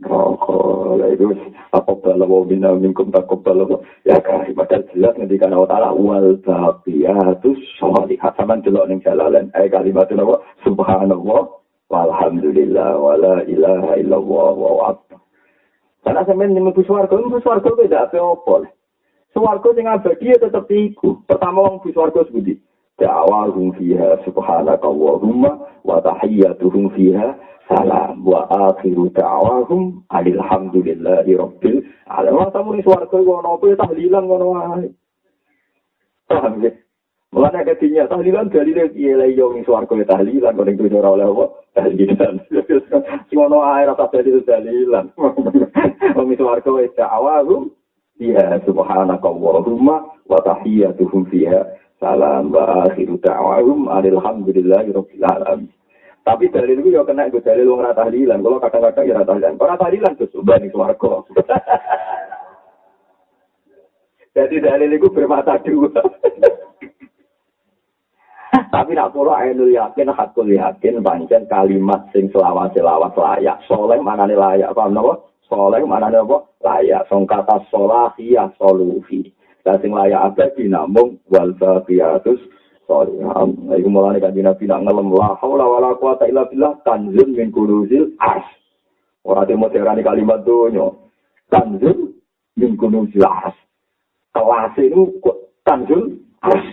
[0.03, 1.31] Rokok, itu
[1.71, 7.55] apa balawa bina minkum tak balawa ya kan padahal jelas ketika Allah Taala wal baqiyatu
[7.79, 10.43] sholihat sama delok ning jalalan eh kalimat itu apa?
[10.67, 11.55] Subhanallah
[11.87, 15.23] walhamdulillah wala ilaha illallah wa akbar.
[16.03, 18.82] Karena sampean mlebu swarga mlebu swarga beda apa-apa
[19.33, 22.61] swarga sing abadi tetep iku pertama wong mlebu swarga sebuti
[23.01, 25.51] da'awahum fiha subhanakallahumma
[25.83, 27.35] wa tahiyyatuhum fiha
[27.67, 32.37] salam wa akhiru da'awahum alhamdulillahi rabbil alamin.
[32.37, 34.89] Wong tamu ning swarga ngono apa tahlilan ngono wae.
[36.29, 36.71] Paham ya?
[37.33, 41.45] Mulane ketinya tahlilan dalile piye la yo ning swarga tahlilan kok ning dunya oleh apa?
[41.81, 42.35] Tahlilan.
[43.33, 45.09] Sing ngono ae rasa dadi tahlilan.
[46.21, 47.73] Wong swarga da'awahum
[48.23, 49.97] fiha subhanakallahumma
[50.31, 51.67] wa tahiyyatuhum fiha
[51.99, 55.67] salam wa akhiru da'wahum alhamdulillahi rabbil alamin.
[56.23, 58.47] Tapi dalil itu ya kena gue dalil wong rata tahlilan.
[58.47, 59.59] Kalau kadang-kadang ya rata tahlilan.
[59.59, 61.27] Kalau tahlilan tuh subhan swarga.
[64.39, 65.91] Jadi dalil itu bermata dua.
[68.73, 73.59] Tapi nak pola ainul yakin, hakul yakin, pancen kalimat sing selawas layak.
[73.67, 74.73] Soleh mana nih layak?
[74.73, 75.32] Paham nopo?
[75.53, 76.49] soleh mana ada apa?
[76.65, 79.29] Layak song kata solah iya solufi.
[79.61, 81.53] Dan sing layak apa di namun wal
[81.85, 82.41] fiatus
[82.89, 87.49] soleh itu mulai kan jinak tidak ngelam lah haula wala kuata illa billah tanzil min
[87.55, 88.45] kuruzil as
[89.23, 91.09] orang demo terani kalimat dunyo
[91.49, 92.13] tanzil
[92.59, 93.57] min kuruzil as
[94.35, 95.09] kelas itu
[95.63, 96.65] tanzil as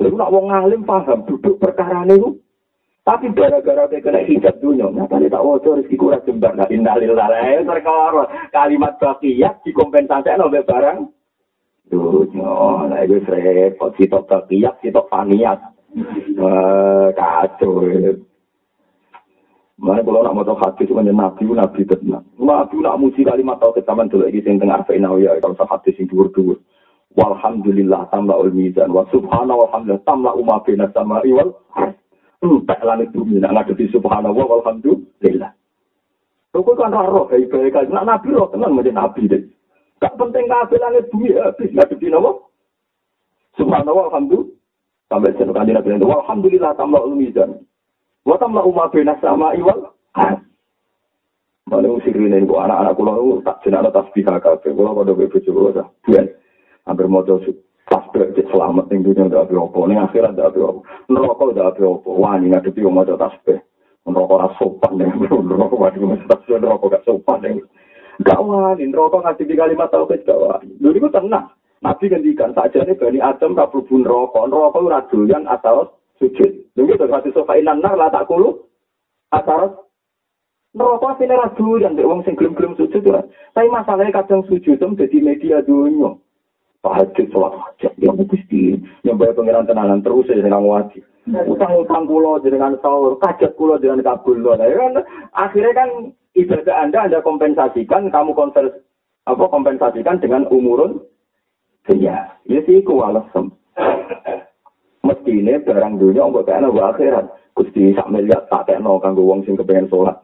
[0.00, 2.34] itu nak wong ngalim paham duduk perkara ini
[3.08, 6.52] tapi gara-gara dia kena hijab dunia, nyata dia tak wajah rezeki kurang jembar.
[6.52, 7.24] Nah, indalillah,
[7.64, 11.08] terkawar kalimat bakiyah dikompensasi oleh barang
[11.88, 12.52] dunya
[12.84, 15.58] lah itu repot sitok takiyak sitok paniat
[17.16, 17.88] kacau
[19.78, 22.26] Mana kalau nak mau hati cuma nabi nabi tenang.
[22.34, 25.94] Nabi nak muji kalimat tauhid zaman dulu lagi sing tengah arfa ya kalau sah hati
[25.94, 26.58] sing dhuwur dhuwur.
[27.14, 31.54] Walhamdulillah tambah ul mizan wa subhana walhamdulillah tambah umma bina samari wal
[32.38, 35.50] Entek langit bumi nak ngadepi subhanallah walhamdulillah.
[36.54, 37.90] Kau kan roh baik-baik kan.
[37.90, 39.42] Nak nabi roh tenang macam nabi deh.
[39.98, 42.38] Gak penting kabeh langit bumi habis ngadepi napa?
[43.58, 44.54] Subhanallah alhamdulillah.
[45.08, 47.64] Sampai jeneng kanjeng Nabi itu alhamdulillah tambah mizan.
[48.28, 49.88] Wa tambah umat bina sama iwal.
[51.68, 54.68] Mana usirin ini anak-anak kulo tak jenaka tasbih kabeh.
[54.68, 55.88] Kulo pada bojo kulo dah.
[56.04, 56.28] Biyen
[56.84, 57.40] hampir maca
[57.88, 60.84] tasbih cek selamat ning dunia ndak apa ning akhirat ndak apa.
[61.08, 62.10] Neraka ndak apa.
[62.12, 63.58] Wani ngadepi maca tasbih.
[64.04, 67.56] Neraka ora sopan ning neraka waduh tasbih neraka gak sopan ning
[68.18, 70.74] Gak wani, rokok ngasih di kalimat tauhid gak wani.
[70.82, 71.54] Dulu itu tenang.
[71.78, 74.50] Nabi ngendikan saja nih bani Adam tak berhubung rokok.
[74.50, 76.50] Rokok ora doyan atau sujud.
[76.74, 78.66] Lalu itu hati sofa inanar lah tak kulu.
[80.74, 83.22] Neraka sini ra doyan wong sing gelem-gelem sujud ya.
[83.54, 86.18] Tapi masalahnya kadang sujud itu jadi media dunia.
[86.78, 88.14] Tahajud sholat hajat ya.
[89.02, 91.02] Yang bayar pengiran tenanan terus ya dengan wajib.
[91.28, 94.40] Utang-utang kulo dengan sahur, kajat kulo dengan kabul.
[94.40, 95.04] Nah, kan
[95.36, 95.90] akhirnya kan
[96.38, 98.72] ibadah Anda Anda kompensasikan, kamu konvers,
[99.28, 101.02] apa kompensasikan dengan umurun
[101.84, 102.32] dunia.
[102.48, 103.52] Ya sih ku alasem.
[105.04, 107.26] Mesti ini barang dunia untuk kena akhirat.
[107.56, 110.14] Gusti sak miliar tak kena kanggo wong sing kepengen sholat.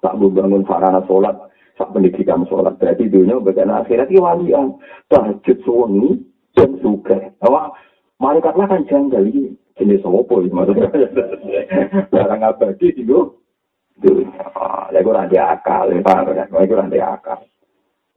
[0.00, 1.34] Tak bangun sarana sholat,
[1.78, 2.74] sak pendidikan sholat.
[2.82, 4.74] Berarti dunia kena akhirat ini walian.
[5.06, 6.18] Tahajud suami
[6.58, 7.30] dan suka.
[7.38, 7.78] Awak
[8.18, 9.54] malaikatlah kan janggal ini.
[9.78, 10.90] Jenis apa maksudnya?
[12.10, 13.38] Barang abadi itu
[14.02, 14.42] dunia.
[14.90, 15.94] Lha iku ora akal?
[15.94, 17.46] Iku ora akal.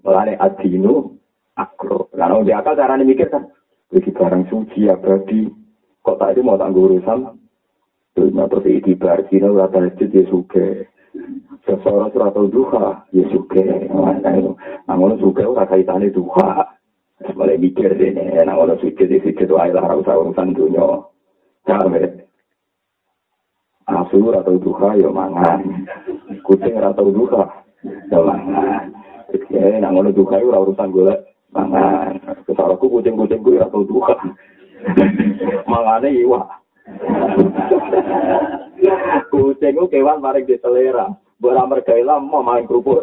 [0.01, 1.21] Mulane adinu
[1.53, 2.09] akro.
[2.17, 3.45] Lah di akal carane mikir kan
[3.93, 5.45] iki barang suci abadi.
[6.01, 7.37] Kok tak itu mau tak urusan?
[8.17, 10.89] Terus iki bar kino ora tahajud ya suge.
[11.61, 13.61] Seseorang surat duha ya suge.
[14.89, 16.65] Namun suge ora kaitane duha.
[17.37, 21.05] Mulai mikir ini, kalau suci di situ itu adalah urusan dunia.
[21.69, 21.93] Jangan
[23.91, 25.59] Asur atau duha ya mangan.
[26.47, 27.43] Kucing atau duha
[28.07, 28.87] ya mangan.
[29.81, 31.19] Nang ngono duha ora urusan golek
[31.51, 32.15] mangan.
[32.47, 34.15] Kesalaku kucing-kucing kuwi atau duha.
[35.71, 36.41] Mangane iwa.
[39.33, 41.11] kucing ku kewan maring di selera.
[41.41, 43.01] Bora mergaila mau main kerupuk.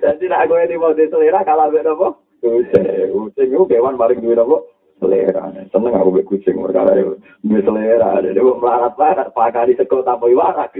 [0.00, 4.56] Jadi nak gue di di selera kalau gue nopo Kucing, kucing kewan paling duit apa?
[5.00, 5.50] Selera.
[5.72, 7.16] Seneng aku be kucing perkara itu.
[7.42, 8.20] Duit selera.
[8.22, 9.32] Dia mau melarat-larat.
[9.32, 10.72] Pakari sekol tanpa warak.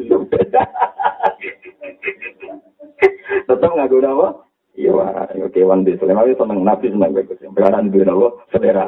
[3.48, 4.28] Tetap nggak guna apa?
[4.76, 5.32] Iya warak.
[5.52, 6.22] Kewan di selera.
[6.22, 6.60] Tapi seneng.
[6.62, 7.50] Nabi seneng be kucing.
[7.56, 8.28] Perkara duit apa?
[8.52, 8.84] Selera.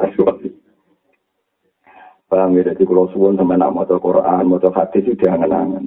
[2.29, 2.69] Paham ya?
[2.69, 5.81] Jadi kalau suwon sama nak mau Quran, mau hadis itu jangan-jangan.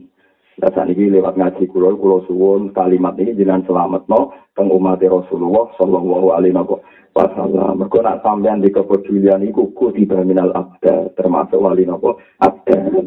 [0.59, 5.71] Dan ini lewat ngaji kulo, kulo suwun kalimat ini jinan selamat no, teng umat Rasulullah
[5.81, 6.53] Sallallahu Alaihi
[7.17, 7.81] Wasallam.
[7.81, 13.01] Mereka nak sampean di kepedulian itu kutiba minal abda, termasuk wali nopo abda.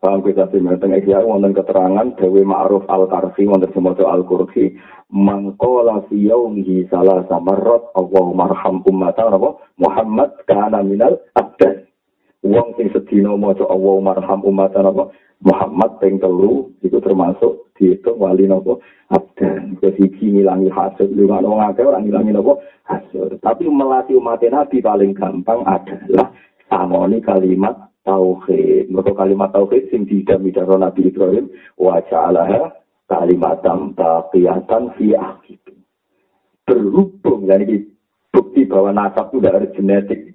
[0.00, 4.76] Paham kita sih, teng ikhya wonten keterangan Dewi Ma'ruf Al-Karfi, wonten semoto Al-Kursi,
[5.12, 9.28] mangkola fi yaumihi salah samarot, Allah marham ummata,
[9.80, 11.88] Muhammad kana minal abda.
[12.44, 14.84] Wong sing sedina maca Allah marham ummata,
[15.44, 19.80] Muhammad ping telu itu termasuk dihitung wali nopo abdan.
[19.80, 21.08] Kesiki ngilangi hasud.
[21.12, 22.36] Lu nggak ngomong akeh orang ngilangi
[22.84, 23.40] hasud.
[23.40, 26.32] Tapi melatih umat nabi paling gampang adalah
[26.68, 28.92] samoni kalimat tauhid.
[28.92, 31.48] Mereka kalimat tauhid sing tidak nabi Ibrahim
[31.80, 32.72] wa ja'alaha
[33.08, 35.60] kalimatam taqiyatan fi akhir
[36.64, 37.84] berhubung jadi
[38.32, 40.33] bukti bahwa nasab itu dari genetik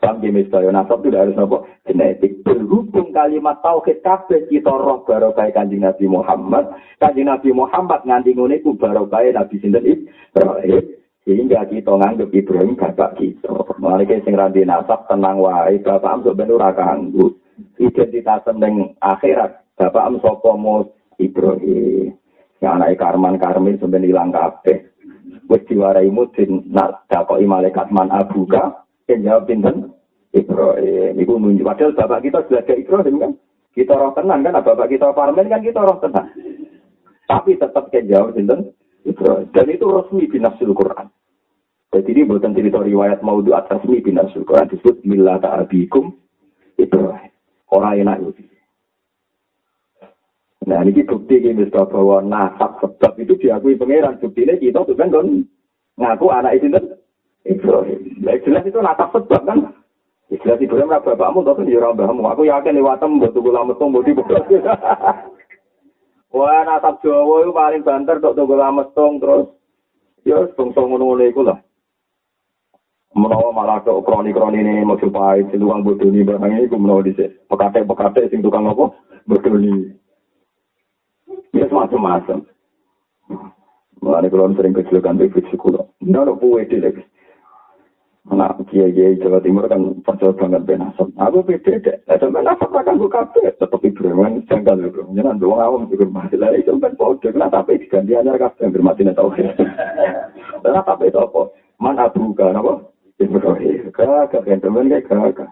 [0.00, 1.60] Ya misalnya nasab itu harus apa?
[1.84, 2.40] Genetik.
[2.40, 6.72] Berhubung kalimat tauhid kabeh kita roh barokai kanjeng Nabi Muhammad.
[6.96, 10.84] Kanjeng Nabi Muhammad nganti ngene ku barokai Nabi sinten Ibrahim.
[11.28, 13.52] Sehingga kita nganggep Ibrahim bapak kita.
[13.76, 17.36] Mulai sing randi nasab tenang wae bapak am ben ora kanggo.
[17.76, 20.50] Identitas ning akhirat bapak am sapa
[21.20, 22.16] Ibrahim.
[22.56, 24.80] Ya anake Karman Karmin sampeyan ilang kabeh.
[25.44, 28.80] Wis diwarai mudin nak dakoki malaikat man abuka
[29.10, 29.90] yang jawab pinten
[30.30, 31.18] Ibrahim.
[31.18, 31.66] Ibu nunjuk.
[31.66, 33.32] Padahal bapak kita sudah ada Ibrahim kan.
[33.74, 34.54] Kita roh tenang kan.
[34.62, 36.30] Bapak kita parmen kan kita roh tenang.
[37.26, 38.70] Tapi tetap yang jawab pinten
[39.02, 39.50] Ibrahim.
[39.50, 41.10] Dan itu resmi binasul Quran.
[41.90, 44.70] Jadi ini buatan cerita riwayat maudhu atas resmi binasul Quran.
[44.70, 46.14] Disebut Mila ta'abikum
[46.78, 47.34] Ibrahim.
[47.70, 48.46] Orang enak itu.
[50.70, 53.74] Nah ini bukti ini bahwa nasab sebab itu diakui.
[53.74, 55.10] Bukti ini kita tuh kan
[55.98, 56.84] ngaku anak itu kan
[57.46, 58.20] Ibrahim.
[58.20, 59.58] Lah jelas itu nata sebab kan.
[60.30, 62.22] Jelas Ibrahim lah bapakmu, tapi ya orang bapakmu.
[62.30, 64.14] Aku yakin liwatem tembok tunggu lama tunggu di.
[66.36, 69.50] Wah nata Jawa itu paling banter tok tunggu lama terus.
[70.22, 71.58] Ya, tunggu ngono-ngono iku lah.
[73.10, 77.02] Menawa malah ke kroni kroni ini mau coba itu tukang barang ini barangnya itu menawa
[77.02, 77.34] di sini.
[77.50, 78.94] Pekatek pekatek sing tukang apa
[79.26, 79.58] bodoh.
[81.50, 82.46] Ya semacam macam.
[84.00, 85.92] Mengenai kalau sering kecil kan, tapi kecil kulo.
[86.00, 87.04] Nono buat dia lagi.
[88.28, 91.08] Anak kiai Jawa Timur kan percaya banget ben asap.
[91.16, 91.96] Aku beda deh.
[92.04, 93.48] Sampai asap akan gue kafe.
[93.56, 95.08] Tetap Ibrahim jangkal ya bro.
[95.16, 96.60] Jangan doang awam juga masih lagi.
[96.68, 97.32] Sampai pode.
[97.32, 99.32] Kenapa tapi diganti anyar kafe yang bermati tahu.
[100.60, 101.42] Kenapa tapi itu apa?
[101.80, 102.72] Mana buka apa?
[103.16, 103.88] Ibrahim.
[103.96, 105.50] Kagak kan temen kayak kagak.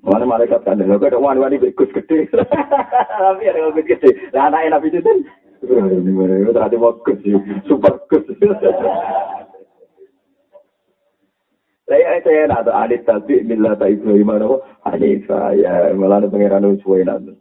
[0.00, 2.28] Mana malaikat kan ada wani wani gus gede.
[3.20, 4.12] Tapi ada gus gede.
[4.36, 5.18] Lah anak nabi itu kan.
[5.64, 7.20] Ini tadi mau gus
[7.68, 8.24] super gus.
[11.84, 14.56] Saya saya nak adit tapi bila tak Ibrahim ada
[14.88, 17.36] adit saya malah ada pangeran usuai nanti.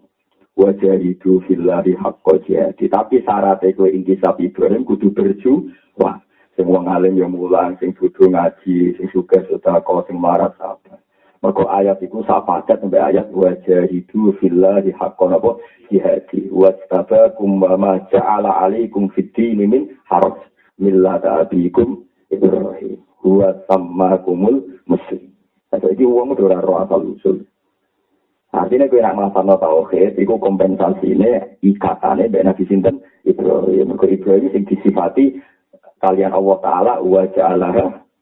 [0.60, 2.86] Wajah itu filari hakko jadi.
[2.91, 5.72] Tapi itu inti sapi Ibrahim kudu berju.
[5.98, 6.20] Wah,
[6.54, 11.02] semua ngalim yang mulang, sing butuh ngaji, sing suka sudah kau sing marah sabar.
[11.41, 15.52] Maka ayat itu sapadat sampai ayat wajah itu filari hakko nopo
[15.88, 16.52] jihadi.
[16.52, 20.36] Wajtaba kumbama ja'ala alaikum fiti min haraj.
[20.78, 23.12] Millata abikum Ibrahim.
[23.24, 25.32] Huwa sama kumul muslim.
[25.71, 27.38] Atau ini uang itu roh asal usul.
[28.53, 33.97] Artinya gue nak ngelafan tauhid, itu kompensasi ini ikatannya dari Nabi Sinten Ibrahim.
[33.97, 35.41] Mereka Ibrahim yang disifati
[35.97, 37.74] kalian Allah Ta'ala wa ja'alah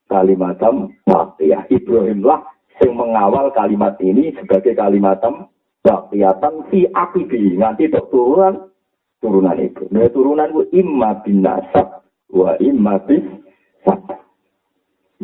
[0.07, 1.67] kalimatam waqiyah.
[1.67, 2.47] Ibrahim lah
[2.79, 5.51] yang mengawal kalimat ini sebagai kalimatam
[5.83, 7.59] waqiyatan fi akibi.
[7.59, 8.71] Nanti untuk turunan,
[9.19, 9.83] turunan itu.
[9.91, 13.43] Nah, turunan itu imma bin nasab wa imma bin
[13.83, 14.20] sabah.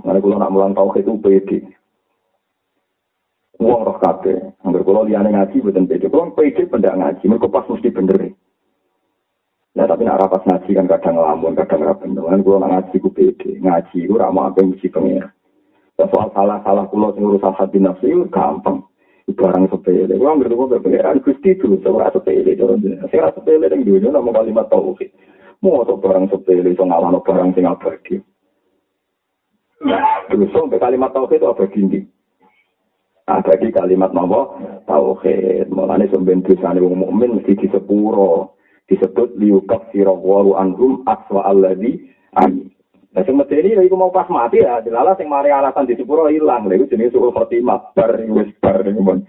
[0.06, 1.58] Mana kalau nak mulang tauhid itu pede.
[3.58, 4.54] Uang roh kabe.
[4.62, 6.06] Angger kalau liane ngaji bukan pede.
[6.06, 8.22] Kalau pede pendak ngaji, mereka pas mesti bener.
[9.78, 13.58] Nah tapi nak rapat ngaji kan kadang ngelamun, kadang rapat Kan kalau ngaji ku pede.
[13.58, 14.90] Ngaji ku ramah apa yang mesti.
[15.98, 18.86] Ya, soal salah-salah kulo sing urusan hati nafsu itu gampang.
[19.34, 20.14] Barang sepele.
[20.14, 22.54] Kalau angger gue pengiran gusti itu seorang sepele.
[23.10, 25.10] Saya sepele yang dulu nama kalimat tauhid.
[25.60, 28.22] Mau barang sepele, so ngalano barang sing abadi.
[29.78, 32.00] Terus sampai kalimat tauhid itu apa gini?
[33.30, 34.50] Abadi kalimat nama
[34.90, 35.70] tauhid.
[35.70, 38.58] Mulanya sampai tulisannya wong mukmin mesti disepuro.
[38.88, 42.72] Disebut liukaf sirawaru anhum aswa alladhi ani.
[43.12, 46.30] Nah, sing medeni ya iku mau pas mati ya, dilala sing mari alasan di sepuro
[46.30, 46.70] ilang.
[46.70, 49.26] Lha iku jenenge suul khotimah, bar wis bar ngono.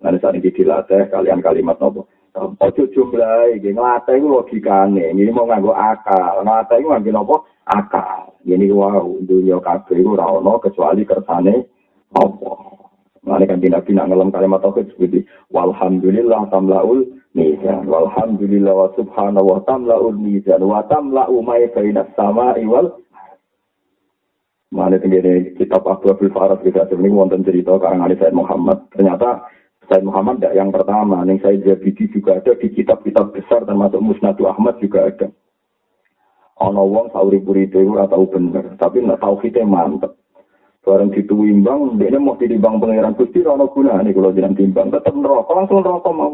[0.00, 2.08] Nah, saat ini dilatih kalian kalimat nopo.
[2.38, 5.12] Ojo jumlah iki nglatih iku logikane.
[5.12, 6.40] Ini mau nganggo akal.
[6.46, 7.36] Nglatih iku nganggo nopo?
[7.66, 8.29] Akal.
[8.44, 11.68] Ini wow, dunia kabeh iku ora ono kecuali kersane
[12.16, 12.58] Allah.
[13.20, 17.04] Mane kan Nabi nak ngelam kalimat tauhid seperti walhamdulillah tamlaul
[17.36, 22.96] mizan walhamdulillah wa subhanahu wa tamlaul mizan wa tamla'u ma bainas sama'i wal
[24.70, 28.86] Mana tinggi kitab Abu Abdul Farad kita ini wonten cerita karangan Said Muhammad.
[28.94, 29.42] Ternyata
[29.90, 31.26] Said Muhammad tidak yang pertama.
[31.26, 35.26] Yang saya Jabidi juga ada di kitab-kitab besar termasuk Musnadu Ahmad juga ada.
[36.60, 40.12] Ono wong sauri puri itu tahu bener, tapi tahu kita mantep.
[40.80, 45.52] Barang dituimbang, dia mau ditimbang pangeran Gusti, rono guna nih kalau jangan timbang, tetap neraka,
[45.52, 46.32] langsung neraka mau.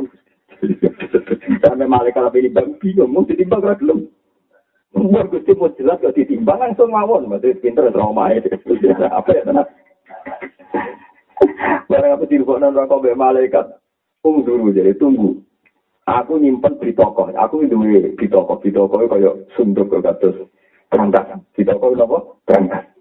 [1.66, 4.06] Sampai malaikat tapi ditimbang, bingung, mau ditimbang gak belum.
[4.94, 8.50] Umur Gusti mau jelas gak ditimbang, langsung mawon, berarti pinter trauma itu.
[9.18, 9.66] Apa ya, tenang.
[11.90, 13.78] Barang apa dirubah neraka be malaikat,
[14.24, 15.45] tunggu dulu, jadi tunggu.
[16.06, 17.74] Aku nyimpen di toko, aku itu
[18.14, 20.38] di toko, di toko kayak sunduk ke atas
[20.86, 22.18] berangkat, di toko apa?
[22.46, 22.96] Berangkat.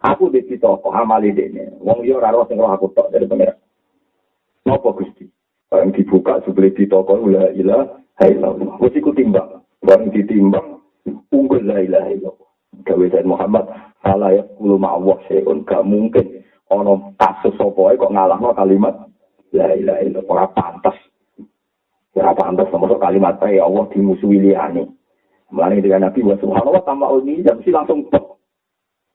[0.00, 1.76] Aku di situ kok amali dene.
[1.76, 3.52] Wong yo ora sing aku tok dari pengira.
[4.64, 5.28] Napa Gusti?
[5.68, 8.80] Barang dibuka sebeli di toko la ilaha illallah.
[8.80, 9.60] Wis iku timbang.
[9.84, 10.80] Barang ditimbang
[11.28, 12.48] unggul la ilaha illallah.
[12.80, 13.68] Gawe Muhammad
[14.00, 16.40] ala ya kulo ma'awah seun gak mungkin
[16.72, 19.04] ono kasus sapa kok ngalahno kalimat
[19.52, 20.96] la ilaha illallah ora pantas.
[22.20, 24.84] Ora pantas sama kalimat ya Allah dimusuhi liyane.
[25.48, 28.36] Mulane dengan Nabi wa subhanallah tambah ini jam si langsung tok.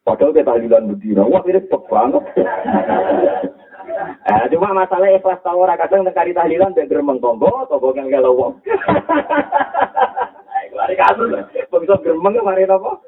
[0.01, 2.26] Padahal kita tahlilan bedina, wah ini pek banget.
[4.30, 8.38] eh, cuma masalah ikhlas tau ora kadang nekari tahlilan dan geremeng tonggo, tonggo yang kalau
[8.38, 8.53] wong.
[10.78, 13.01] Mari kasus, bisa geremeng mari apa?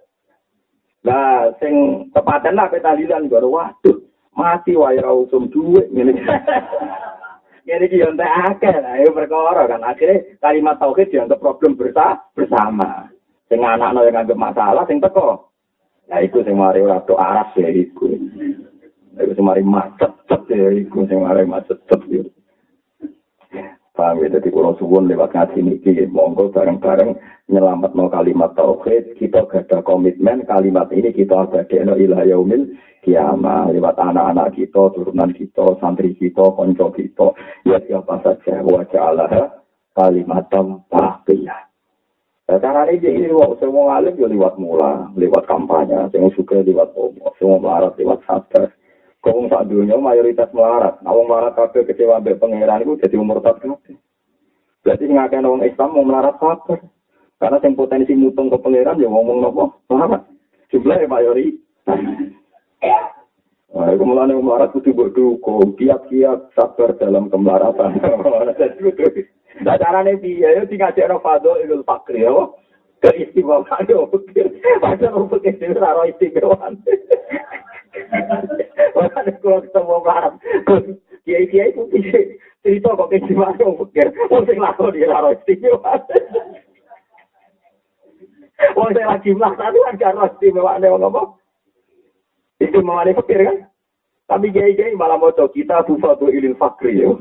[1.06, 3.98] Nah, sing tepatan lah pe tahlilan gue, waduh,
[4.34, 5.86] mati wae ra usum duit.
[7.68, 13.12] Yo entek akeh lah, ya perkara kan akhirnya kalimat tauhid dianggap problem bersama.
[13.52, 15.52] Sing anakno yang anggap masalah, sing teko
[16.08, 18.08] Nah, itu sing mari ora aras ya iku.
[19.20, 20.16] Iku sing mari macet
[20.48, 22.24] ya iku sing mari macet ya.
[23.98, 27.18] Paham ya, jadi kalau suwun lewat ngaji niki, monggo bareng-bareng
[27.50, 33.74] nyelamat no kalimat tauhid, kita gada komitmen kalimat ini kita ada no ilah yaumil kiamah,
[33.74, 37.28] lewat anak-anak kita, turunan kita, santri kita, konco kita,
[37.66, 39.50] ya siapa saja, wajah Allah,
[39.98, 41.50] kalimat tauhid.
[42.48, 47.34] Nah, cara ini ini semua alim ya lewat mula, lewat kampanye, semua suka lewat omo,
[47.42, 48.77] semua melarat lewat sadar.
[49.28, 53.60] Kau sak dunia mayoritas melarat, awang melarat kabel kecewa be pangeran itu jadi umur tak
[53.60, 54.00] kabeh.
[54.88, 56.80] Berarti ngakai orang Islam mau melarat sabar.
[57.36, 60.24] Karena yang potensi mutung ke pangeran ya ngomong nopo melarat.
[60.72, 61.60] Jumlah ya mayoritas.
[63.68, 68.00] Nah, kemudian yang melarat itu berdukung, kiat-kiat sabar dalam kemelaratan.
[69.58, 72.30] Nah, caranya dia, ya, tinggal cek fado itu fakri, ya.
[73.02, 74.06] Keistimewaan, ya.
[74.78, 76.78] Padahal orang pikir, itu raro istimewaan.
[78.96, 80.34] Makanya kalau ketemu orang,
[81.26, 81.84] kiai-kiai itu
[82.64, 84.08] cerita kok keistimewaan, orang pikir.
[84.30, 86.02] Orang yang lakukan dia raro istimewaan.
[88.74, 91.22] Orang yang lagi melakukan itu kan raro istimewaan, ya, apa?
[92.62, 93.58] Istimewaan itu pikir, kan?
[94.28, 97.12] Tapi kiai-kiai malah mau kita, bufadu ilil fakri, ya.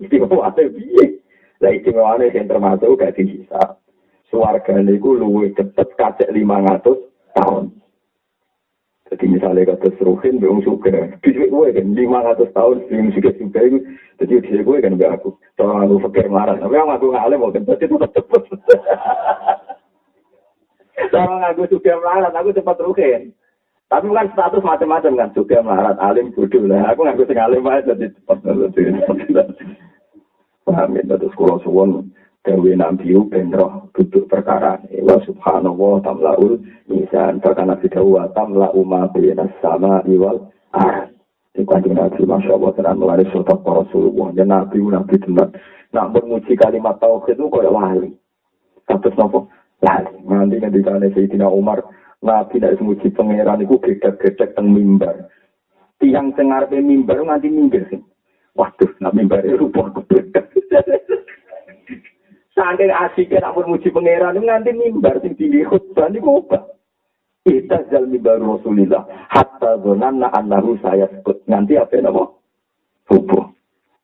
[0.00, 1.20] Istimewaan itu,
[1.60, 3.76] Lah istimewane sing termasuk gak bisa.
[4.32, 7.64] Suarga niku luwih cepet kacek 500 tahun.
[9.10, 11.18] Jadi misalnya kata seruhin, belum suka.
[11.18, 13.78] Bisa gue kan 500 tahun belum suka suka itu.
[14.22, 15.34] Jadi bisa gue kan gak aku.
[15.58, 16.54] Soalnya aku pikir marah.
[16.54, 18.42] Tapi yang aku ngalim mau tapi tetap cepet.
[21.10, 23.34] Soalnya aku suka marah, aku cepat rukin.
[23.90, 25.28] Tapi kan status macam-macam kan.
[25.34, 26.94] Suka marah, alim bodoh lah.
[26.94, 28.38] Aku ngaku sing alim aja jadi cepat.
[30.70, 36.56] Paham ya, terus kalau suwon Dewi Nabi benroh duduk perkara wa subhanallah tamlaul
[36.88, 41.04] misan bahkan Nabi Dawa tamlau ma bina sama iwal ah.
[41.50, 44.30] Di kanjeng Nabi Masya Allah tenan melari sotak para Rasulullah.
[44.38, 45.50] Dan Nabi Nabi tenan.
[45.90, 48.14] Nak memuji kalimat tauhid itu kaya lali.
[48.86, 49.50] Terus nopo
[49.82, 50.14] lali.
[50.30, 51.82] Nanti sana Sayyidina Umar
[52.22, 55.26] Nabi tidak memuji pangeran itu gedek-gedek teng mimbar.
[55.98, 58.00] Tiang sengar mimbar nanti minggir sih
[58.56, 59.92] Waduh, nak mimbar itu rupa
[62.60, 66.76] Saking asiknya nak muji pangeran nganti mimbar sing tinggi khutbah apa?
[67.40, 69.00] Kita jal mimbar Rasulillah
[69.32, 72.28] hatta annahu saya sebut nganti apa nama?
[73.08, 73.48] Hubuh.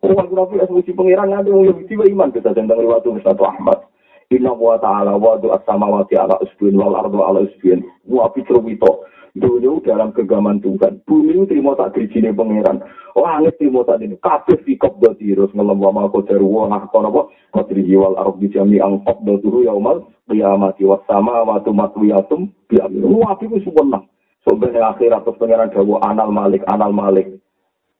[0.01, 3.85] Orang nabi as muji pangeran nganti wong Yahudi iman kita tentang riwayat Ustaz Ahmad.
[4.33, 7.85] Inna wa ta'ala wa du'as samawati ala usbin wal ardu ala usbin.
[8.09, 9.05] Wa fitrwito.
[9.37, 11.05] Dunia dalam kegaman Tuhan.
[11.05, 12.81] Bumi terima tak dirijini pangeran.
[13.13, 14.17] Langit terima tak ini.
[14.17, 15.53] Kabeh di kopda tirus.
[15.53, 17.23] Ngelam wa ma'ko daru wa ngakon apa.
[17.53, 20.09] Kodrihi wal ardu jami ang kopda turu yaumal.
[20.25, 22.49] Qiyamati wa sama wa tumatwiyatum.
[22.65, 23.13] Biamin.
[23.13, 24.09] Wa itu sebenang.
[24.49, 27.37] Sebenarnya akhirat terus pangeran dawu anal malik, anal malik.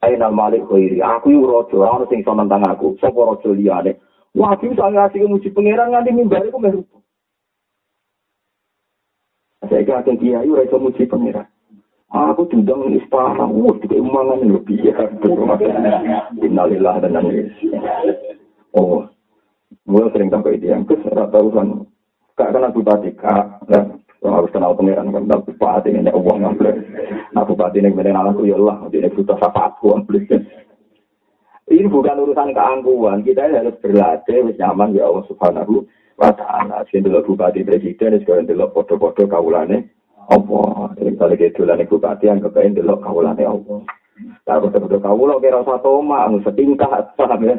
[0.01, 1.05] Ainal malik khairi.
[1.05, 1.85] Aku yu rojo.
[1.85, 2.97] Orang sing iso nentang aku.
[2.97, 4.01] Sopo rojo liyane.
[4.33, 6.97] Wajib saya ngasih muji pangeran nganti mimbar iku meh rupa.
[9.67, 11.47] Saya kira akan kiai ora iso muji pangeran.
[12.15, 14.95] Aku diundang ning istana, wah dikek mangan lebih ya.
[16.39, 17.51] Innalillah dan nangis.
[18.71, 19.05] Oh,
[19.87, 21.87] mulai sering sampai itu yang kes urusan
[22.37, 26.75] kak kan aku tadi kak dan harus kenal pangeran kan tapi bupati ini uang ngambil
[27.31, 30.23] nah bupati ini kemudian anakku ya Allah ini butuh apa aku ambil
[31.67, 33.27] Ini bukan urusan keangkuhan.
[33.27, 35.83] Kita harus berlatih, nyaman ya Allah Subhanahu
[36.17, 36.83] wa taala.
[36.89, 39.87] Sing delok bupati presiden sekarang delok foto-foto kawulane
[40.27, 40.61] apa?
[40.99, 43.77] Ini kali gedulane bupati yang kepengen delok kawulane apa?
[44.47, 47.57] Aku foto kawula kira satu mak anu setingkat paham ya.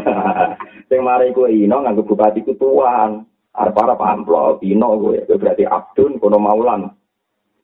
[0.88, 3.28] Sing mari ku ino nganggo bupati ku tuan.
[3.54, 6.90] Arep-arep amplop ino gue berarti abdun kono maulan.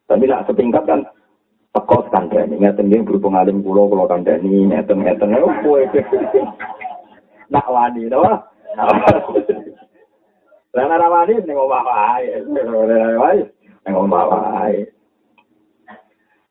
[0.07, 1.03] Tapi nak setingkat kan
[1.75, 5.83] teko kandhani ngeten nggih berhubung alim kula kula kandhani ngeten ngeten kowe
[7.55, 8.23] nak wani to
[10.71, 14.87] Lana rawani ning omah wae, ning omah wae.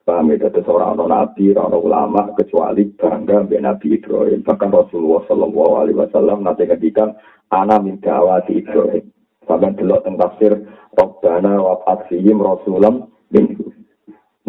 [0.09, 4.41] Kami tetap seorang non nabi, orang ulama, kecuali bangga dengan Nabi Ibrahim.
[4.41, 7.13] Bahkan Rasulullah Shallallahu Alaihi Wasallam nanti ngedikan
[7.53, 9.05] ana minta wati Ibrahim.
[9.45, 10.65] Sampai dulu tentasir
[10.97, 13.69] Robbana wa Fatihim Rasulam minggu.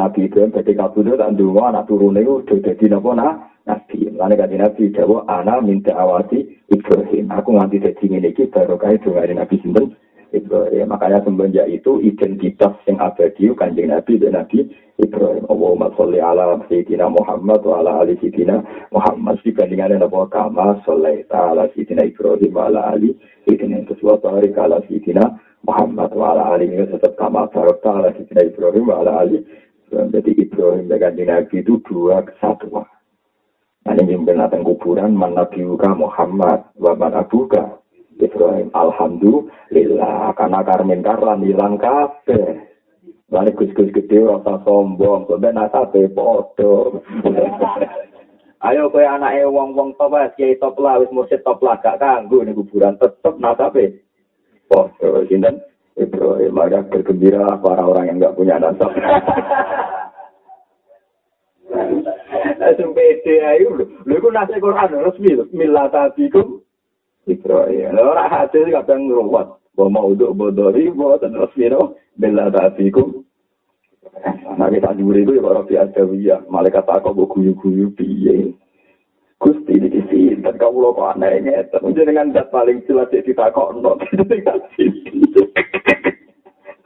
[0.00, 3.20] Nabi Ibrahim ketika dulu dan dua anak turune itu sudah jadi nabi.
[3.68, 7.26] Nabi, mana kan Nabi jawab ana minta wati Ibrahim.
[7.34, 9.90] Aku nganti jadi ini kita baru kaya dengan Nabi Sinten
[10.30, 10.86] Ibrahim.
[10.86, 14.70] Makanya semenjak itu identitas yang abadi kanjeng Nabi dan Nabi
[15.02, 15.44] Ibrahim.
[15.50, 18.62] Allahumma sholli ala Sayyidina Muhammad wa ala ali Sayyidina
[18.94, 19.42] Muhammad.
[19.42, 23.10] Dibandingkan Nabi Kama sholli ala Sayyidina Ibrahim wa ala ali
[23.50, 25.24] Sayyidina Sesuatu hari ala Sayyidina
[25.66, 29.42] Muhammad wa ala ali tetap kama barokta ala Sayyidina Ibrahim wa ala ali
[29.90, 32.86] Jadi Ibrahim dengan Nabi itu dua kesatuan.
[33.90, 37.82] Ini binatang kuburan, man Nabi Muhammad, wa man abuka.
[38.20, 42.68] Ibrahim, Alhamdulillah, karena karmin karlan hilang kafe.
[43.30, 47.02] Lalu gus-gus gede rasa sombong, sebenarnya nasabe podo.
[48.66, 52.44] Ayo kowe anake wong-wong top wis kiai top lah wis mursyid top lah gak kanggo
[52.44, 54.04] ning kuburan tetep nasabe.
[54.68, 55.64] Podo sinten?
[55.96, 58.92] Ibrahim maka bergembira para orang yang nggak punya nasab.
[62.58, 63.78] Langsung pede ayo.
[63.78, 65.44] Lho iku nase Quran resmi lho.
[65.54, 66.64] Milatatikum.
[67.28, 67.94] Ibrahim.
[67.94, 69.46] Lho orang hadir kadang ruwet.
[69.78, 71.94] Bawa mau duduk bodori, bawa dan resmi lho.
[72.18, 73.20] Milatatikum.
[74.60, 78.52] Nah kita juga itu ya kalau ada dia, malaikat tak kau guyu guyu piye,
[79.40, 83.56] gusti di sini, dan kau lo kok anehnya, tapi dengan dat paling jelas dia tidak
[83.56, 83.96] kau nol,
[84.28, 84.92] tidak sih.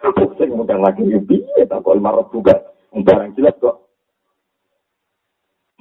[0.07, 2.55] Aku sih lagi piye, tak kau lima ratus juga,
[2.95, 3.84] barang jelas kok.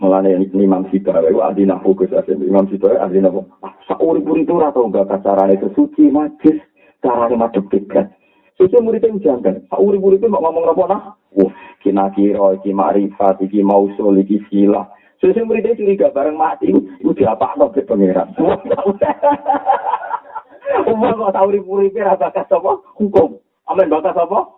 [0.04, 3.40] Mulanya ini Imam Sita, itu ahli nahu kesasin, Imam Sita ahli nahu.
[3.88, 6.60] Sauri-puri itu atau enggak caranya itu suci, majis,
[7.00, 8.12] caranya madep dekat.
[8.60, 11.02] Suci muridnya jangan, sauri-puri itu ngomong apa nah?
[11.40, 14.92] Wah, kina kira, iki ma'rifat, iki mausul, iki silah.
[15.24, 18.36] Yang muridnya curiga bareng mati, itu diapa no ke pangeran.
[20.92, 22.72] Umar kok tahu ribu-ribu bakas apa?
[23.00, 23.40] Hukum.
[23.72, 24.52] Amin bakas apa?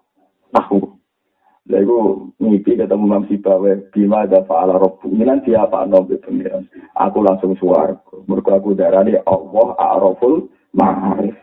[0.57, 0.94] Tahu.
[1.65, 5.09] Lah iku ngipi ketemu Imam Sibawe bima ada fa'ala rabbu.
[5.09, 6.69] Ini nanti apa no ke pangeran.
[6.93, 7.97] Aku langsung suar.
[8.29, 10.45] Mergo aku darani Allah a'raful
[10.77, 11.33] ma'arif.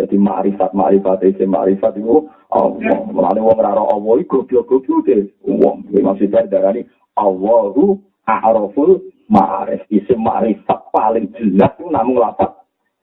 [0.00, 3.04] Jadi ma'rifat ma'rifat itu ma'rifat itu Allah.
[3.12, 5.28] Mulane wong ora Allah iku goblok-goblok deh.
[5.44, 6.88] Wong Imam Sibawe darani
[7.20, 9.84] Allahu A'raful ma'arif.
[9.92, 12.48] Isim ma'rifat paling jelas itu namun lapat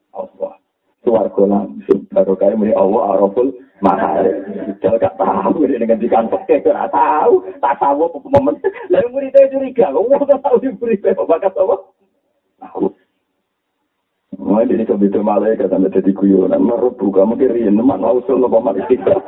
[0.10, 0.58] Allah.
[1.06, 2.10] Suarga langsung.
[2.10, 4.36] Baru kaya Allah A'raful ma'arif.
[4.84, 6.44] Jangan gak tahu ini dengan dikantok.
[6.48, 7.34] Gak tahu.
[7.62, 8.56] Tak tahu apa momen.
[8.94, 9.94] Lalu muridnya curiga.
[9.94, 11.18] Allah tak tahu di muridnya.
[11.18, 11.76] Bakat apa?
[12.62, 12.88] Tahu.
[14.58, 16.62] Ini kok itu malaikat sampai jadi guyonan.
[16.62, 17.70] Merubu kamu kiri.
[17.70, 19.02] Neman usul apa malaikat.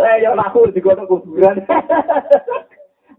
[0.00, 1.60] Eh, ya aku digodok kuburan.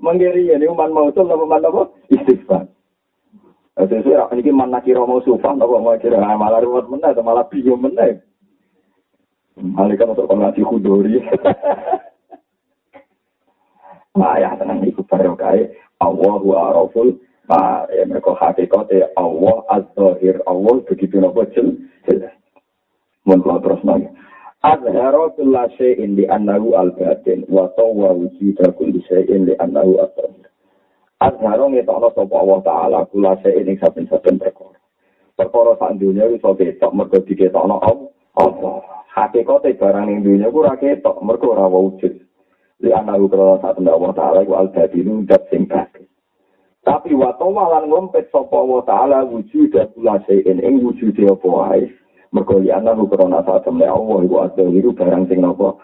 [0.02, 2.66] menggiri ini umat mausul apa umat apa istighfar
[3.78, 8.18] sesuai ini mana kira mau sufah apa mau kira malah ruwet mana malah bingung mana
[9.62, 11.22] malaikat untuk pengasih kudori
[14.18, 15.70] ayah tenang itu barokai
[16.02, 17.14] Allahu araful
[17.46, 20.42] ma ya mereka hakikat Allah az-zahir.
[20.50, 22.34] Allah begitu nopo jelas
[23.26, 24.10] mun kula terus nanya
[24.66, 30.50] azhara kulla shay'in li annahu al-batin wa tawwa wujuda kulli shay'in li annahu al-zahir
[31.22, 34.80] azhara ngetokno sapa Allah taala kulla shay'in ing saben-saben perkara.
[35.38, 38.10] Perkara sak dunya iso ketok mergo diketokno Allah
[39.12, 42.16] hakikate barang ning dunya ku ora ketok mergo ora wujud
[42.82, 46.08] li annahu kulla sak Allah taala ku al-batin dat sing batin
[46.82, 51.86] Tapi waktu malan ngompet sapa wa taala wujud kula sein ing wujud apa wae.
[52.34, 55.78] Mergo li ana krana sak temne Allah iku ada iku barang sing napa.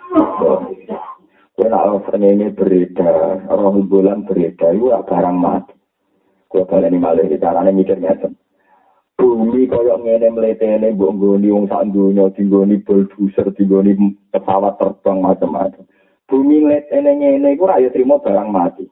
[1.57, 5.77] Kowe nak srengenge berita, roh bulan berita iku barang mati.
[6.49, 8.33] Kowe baleni malih carane mikir ngeten.
[9.17, 13.97] Bumi kaya ngene mletene mbok nggoni wong sak donya dinggoni bulldozer dinggoni
[14.29, 15.83] pesawat terbang macam-macam.
[16.29, 18.85] Bumi mletene ngene iku ya trimo barang mati.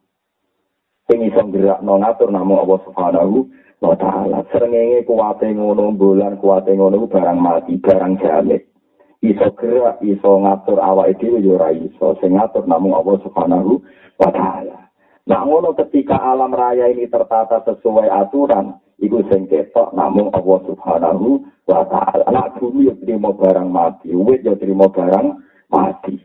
[1.05, 3.45] sing iso gerakno ngatur namung Allah Subhanahu
[3.81, 4.41] wa taala.
[4.49, 8.65] Srengenge kuwate ngono bulan kuwate ngono barang mati, barang jamet.
[9.21, 12.17] Iso gerak, iso ngatur awake dhewe yo ora iso.
[12.21, 13.81] Sing ngatur namung Allah Subhanahu
[14.17, 14.84] wa taala.
[15.25, 21.41] Nah ngono ketika alam raya ini tertata sesuai aturan, iku sing ketok namung Allah Subhanahu
[21.65, 22.25] wa taala.
[22.29, 25.27] Nah bumi yo terima barang mati, wit yo terima barang
[25.73, 26.21] mati.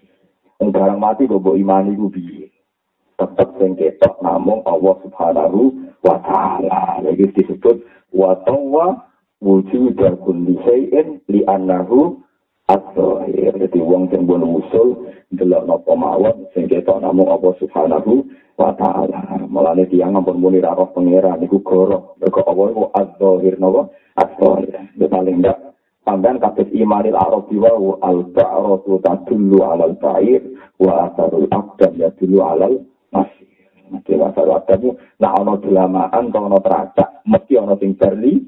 [0.60, 2.50] Barang mati kok mbok imani ku piye?
[3.20, 5.60] tetap sing ketok namung Allah Subhanahu
[6.00, 7.04] wa taala.
[7.04, 7.84] Lagi disebut
[8.16, 8.96] wa tawwa
[9.44, 12.16] wujud kulli syai'in li annahu
[12.72, 13.52] at-tahir.
[13.60, 18.26] Jadi wong sing bon usul delok napa mawon sing ketok namung Allah Subhanahu
[18.58, 19.46] wa taala.
[19.46, 22.18] Mulane tiyang ampun muni ra roh pangeran niku goro.
[22.18, 24.74] Mergo Allah iku at-tahir napa at-tahir.
[25.10, 25.70] paling ndak
[26.00, 30.42] Sampai kasus imanil arabi wa al-ba'ratu tadullu alal ba'ir
[30.80, 32.80] wa asarul abdan ya dulu alal
[33.12, 33.46] masih
[33.92, 38.40] mesti masa waktu nah ono delamaan kalau ono teracak mesti ono sing berli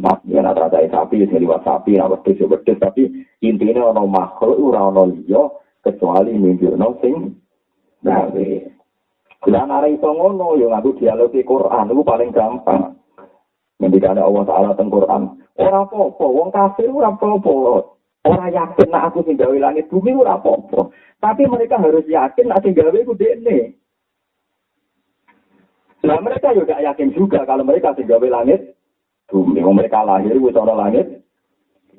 [0.00, 3.02] mas ya nak teracak sapi sing liwat sapi nak wedhus ya wedhus tapi
[3.44, 5.42] intinya ono makhluk ora ono liya
[5.86, 7.14] kecuali nunjukno sing
[8.02, 8.48] gawe
[9.46, 12.96] lan arek iso ngono yo ngaku dialog di Quran itu paling gampang
[13.76, 17.92] Ngendikane Allah Ta'ala teng Quran, ora apa-apa, wong kafir ora apa-apa.
[18.24, 20.88] Ora yakin nek aku sing gawe langit bumi ora apa-apa.
[21.20, 23.76] Tapi mereka harus yakin nek sing gawe iku dekne.
[26.08, 28.80] Nah mereka juga yakin juga kalau mereka gawe langit
[29.28, 29.60] bumi.
[29.60, 31.06] Kalau mereka lahir wis ana langit,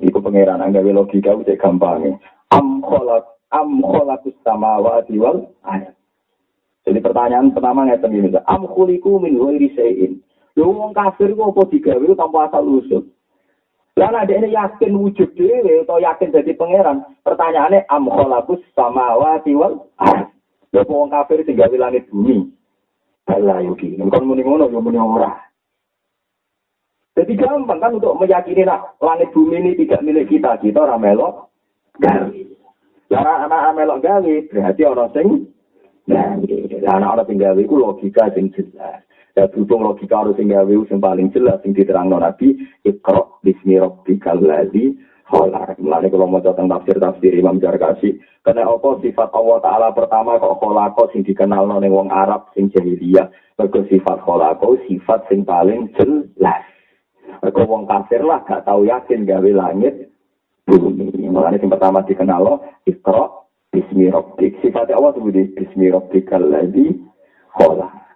[0.01, 2.17] iku pangeran gawe logika wis gampang.
[2.49, 5.95] Am kholak am kholakus samawati wal ayat.
[6.87, 9.67] Jadi pertanyaan pertama ngeten ini, am khuliku min ghairi
[10.57, 13.03] wong kafir kok apa digawe tanpa asal usul.
[13.97, 17.01] Lah ada ini yakin wujud dhewe atau yakin jadi pangeran.
[17.25, 20.29] Pertanyaannya am kholakus samawati wal ayat.
[20.73, 22.45] Lho kafir sing gawe langit bumi.
[23.25, 23.97] Bala yuki.
[23.97, 25.33] Bukan muni ngono, yo muni ora.
[27.17, 30.61] Jadi gampang kan untuk meyakini nak langit bumi ini tidak milik kita.
[30.61, 31.49] Kita orang melok
[31.97, 32.56] gawe.
[33.07, 35.27] Lah anak melok gawe berarti orang sing
[36.11, 36.55] gawe.
[36.83, 38.99] Lah anak orang sing gawe logika sing jelas.
[39.37, 44.43] Ya berhubung logika harus sing gawe sing paling jelas sing diterangno Nabi Iqra bismi rabbikal
[44.43, 44.91] ladzi
[45.23, 45.79] kholak.
[45.79, 50.59] Mulane kalau mau tentang tafsir tafsir Imam Jarkasi, karena apa sifat Allah Taala pertama kok
[50.59, 53.31] kholako sing dikenal ning wong Arab sing jahiliyah.
[53.55, 56.63] Mergo sifat kholako sifat sing paling jelas.
[57.39, 60.11] Mergo wong kafir lah gak tahu yakin gawe langit
[60.67, 62.53] Mulane sing pertama dikenal lo
[62.83, 63.31] Iqra
[63.71, 64.59] bismi rabbik.
[64.59, 66.95] Sifat Allah sebut bismi rabbikal ladzi
[67.55, 68.06] kholak.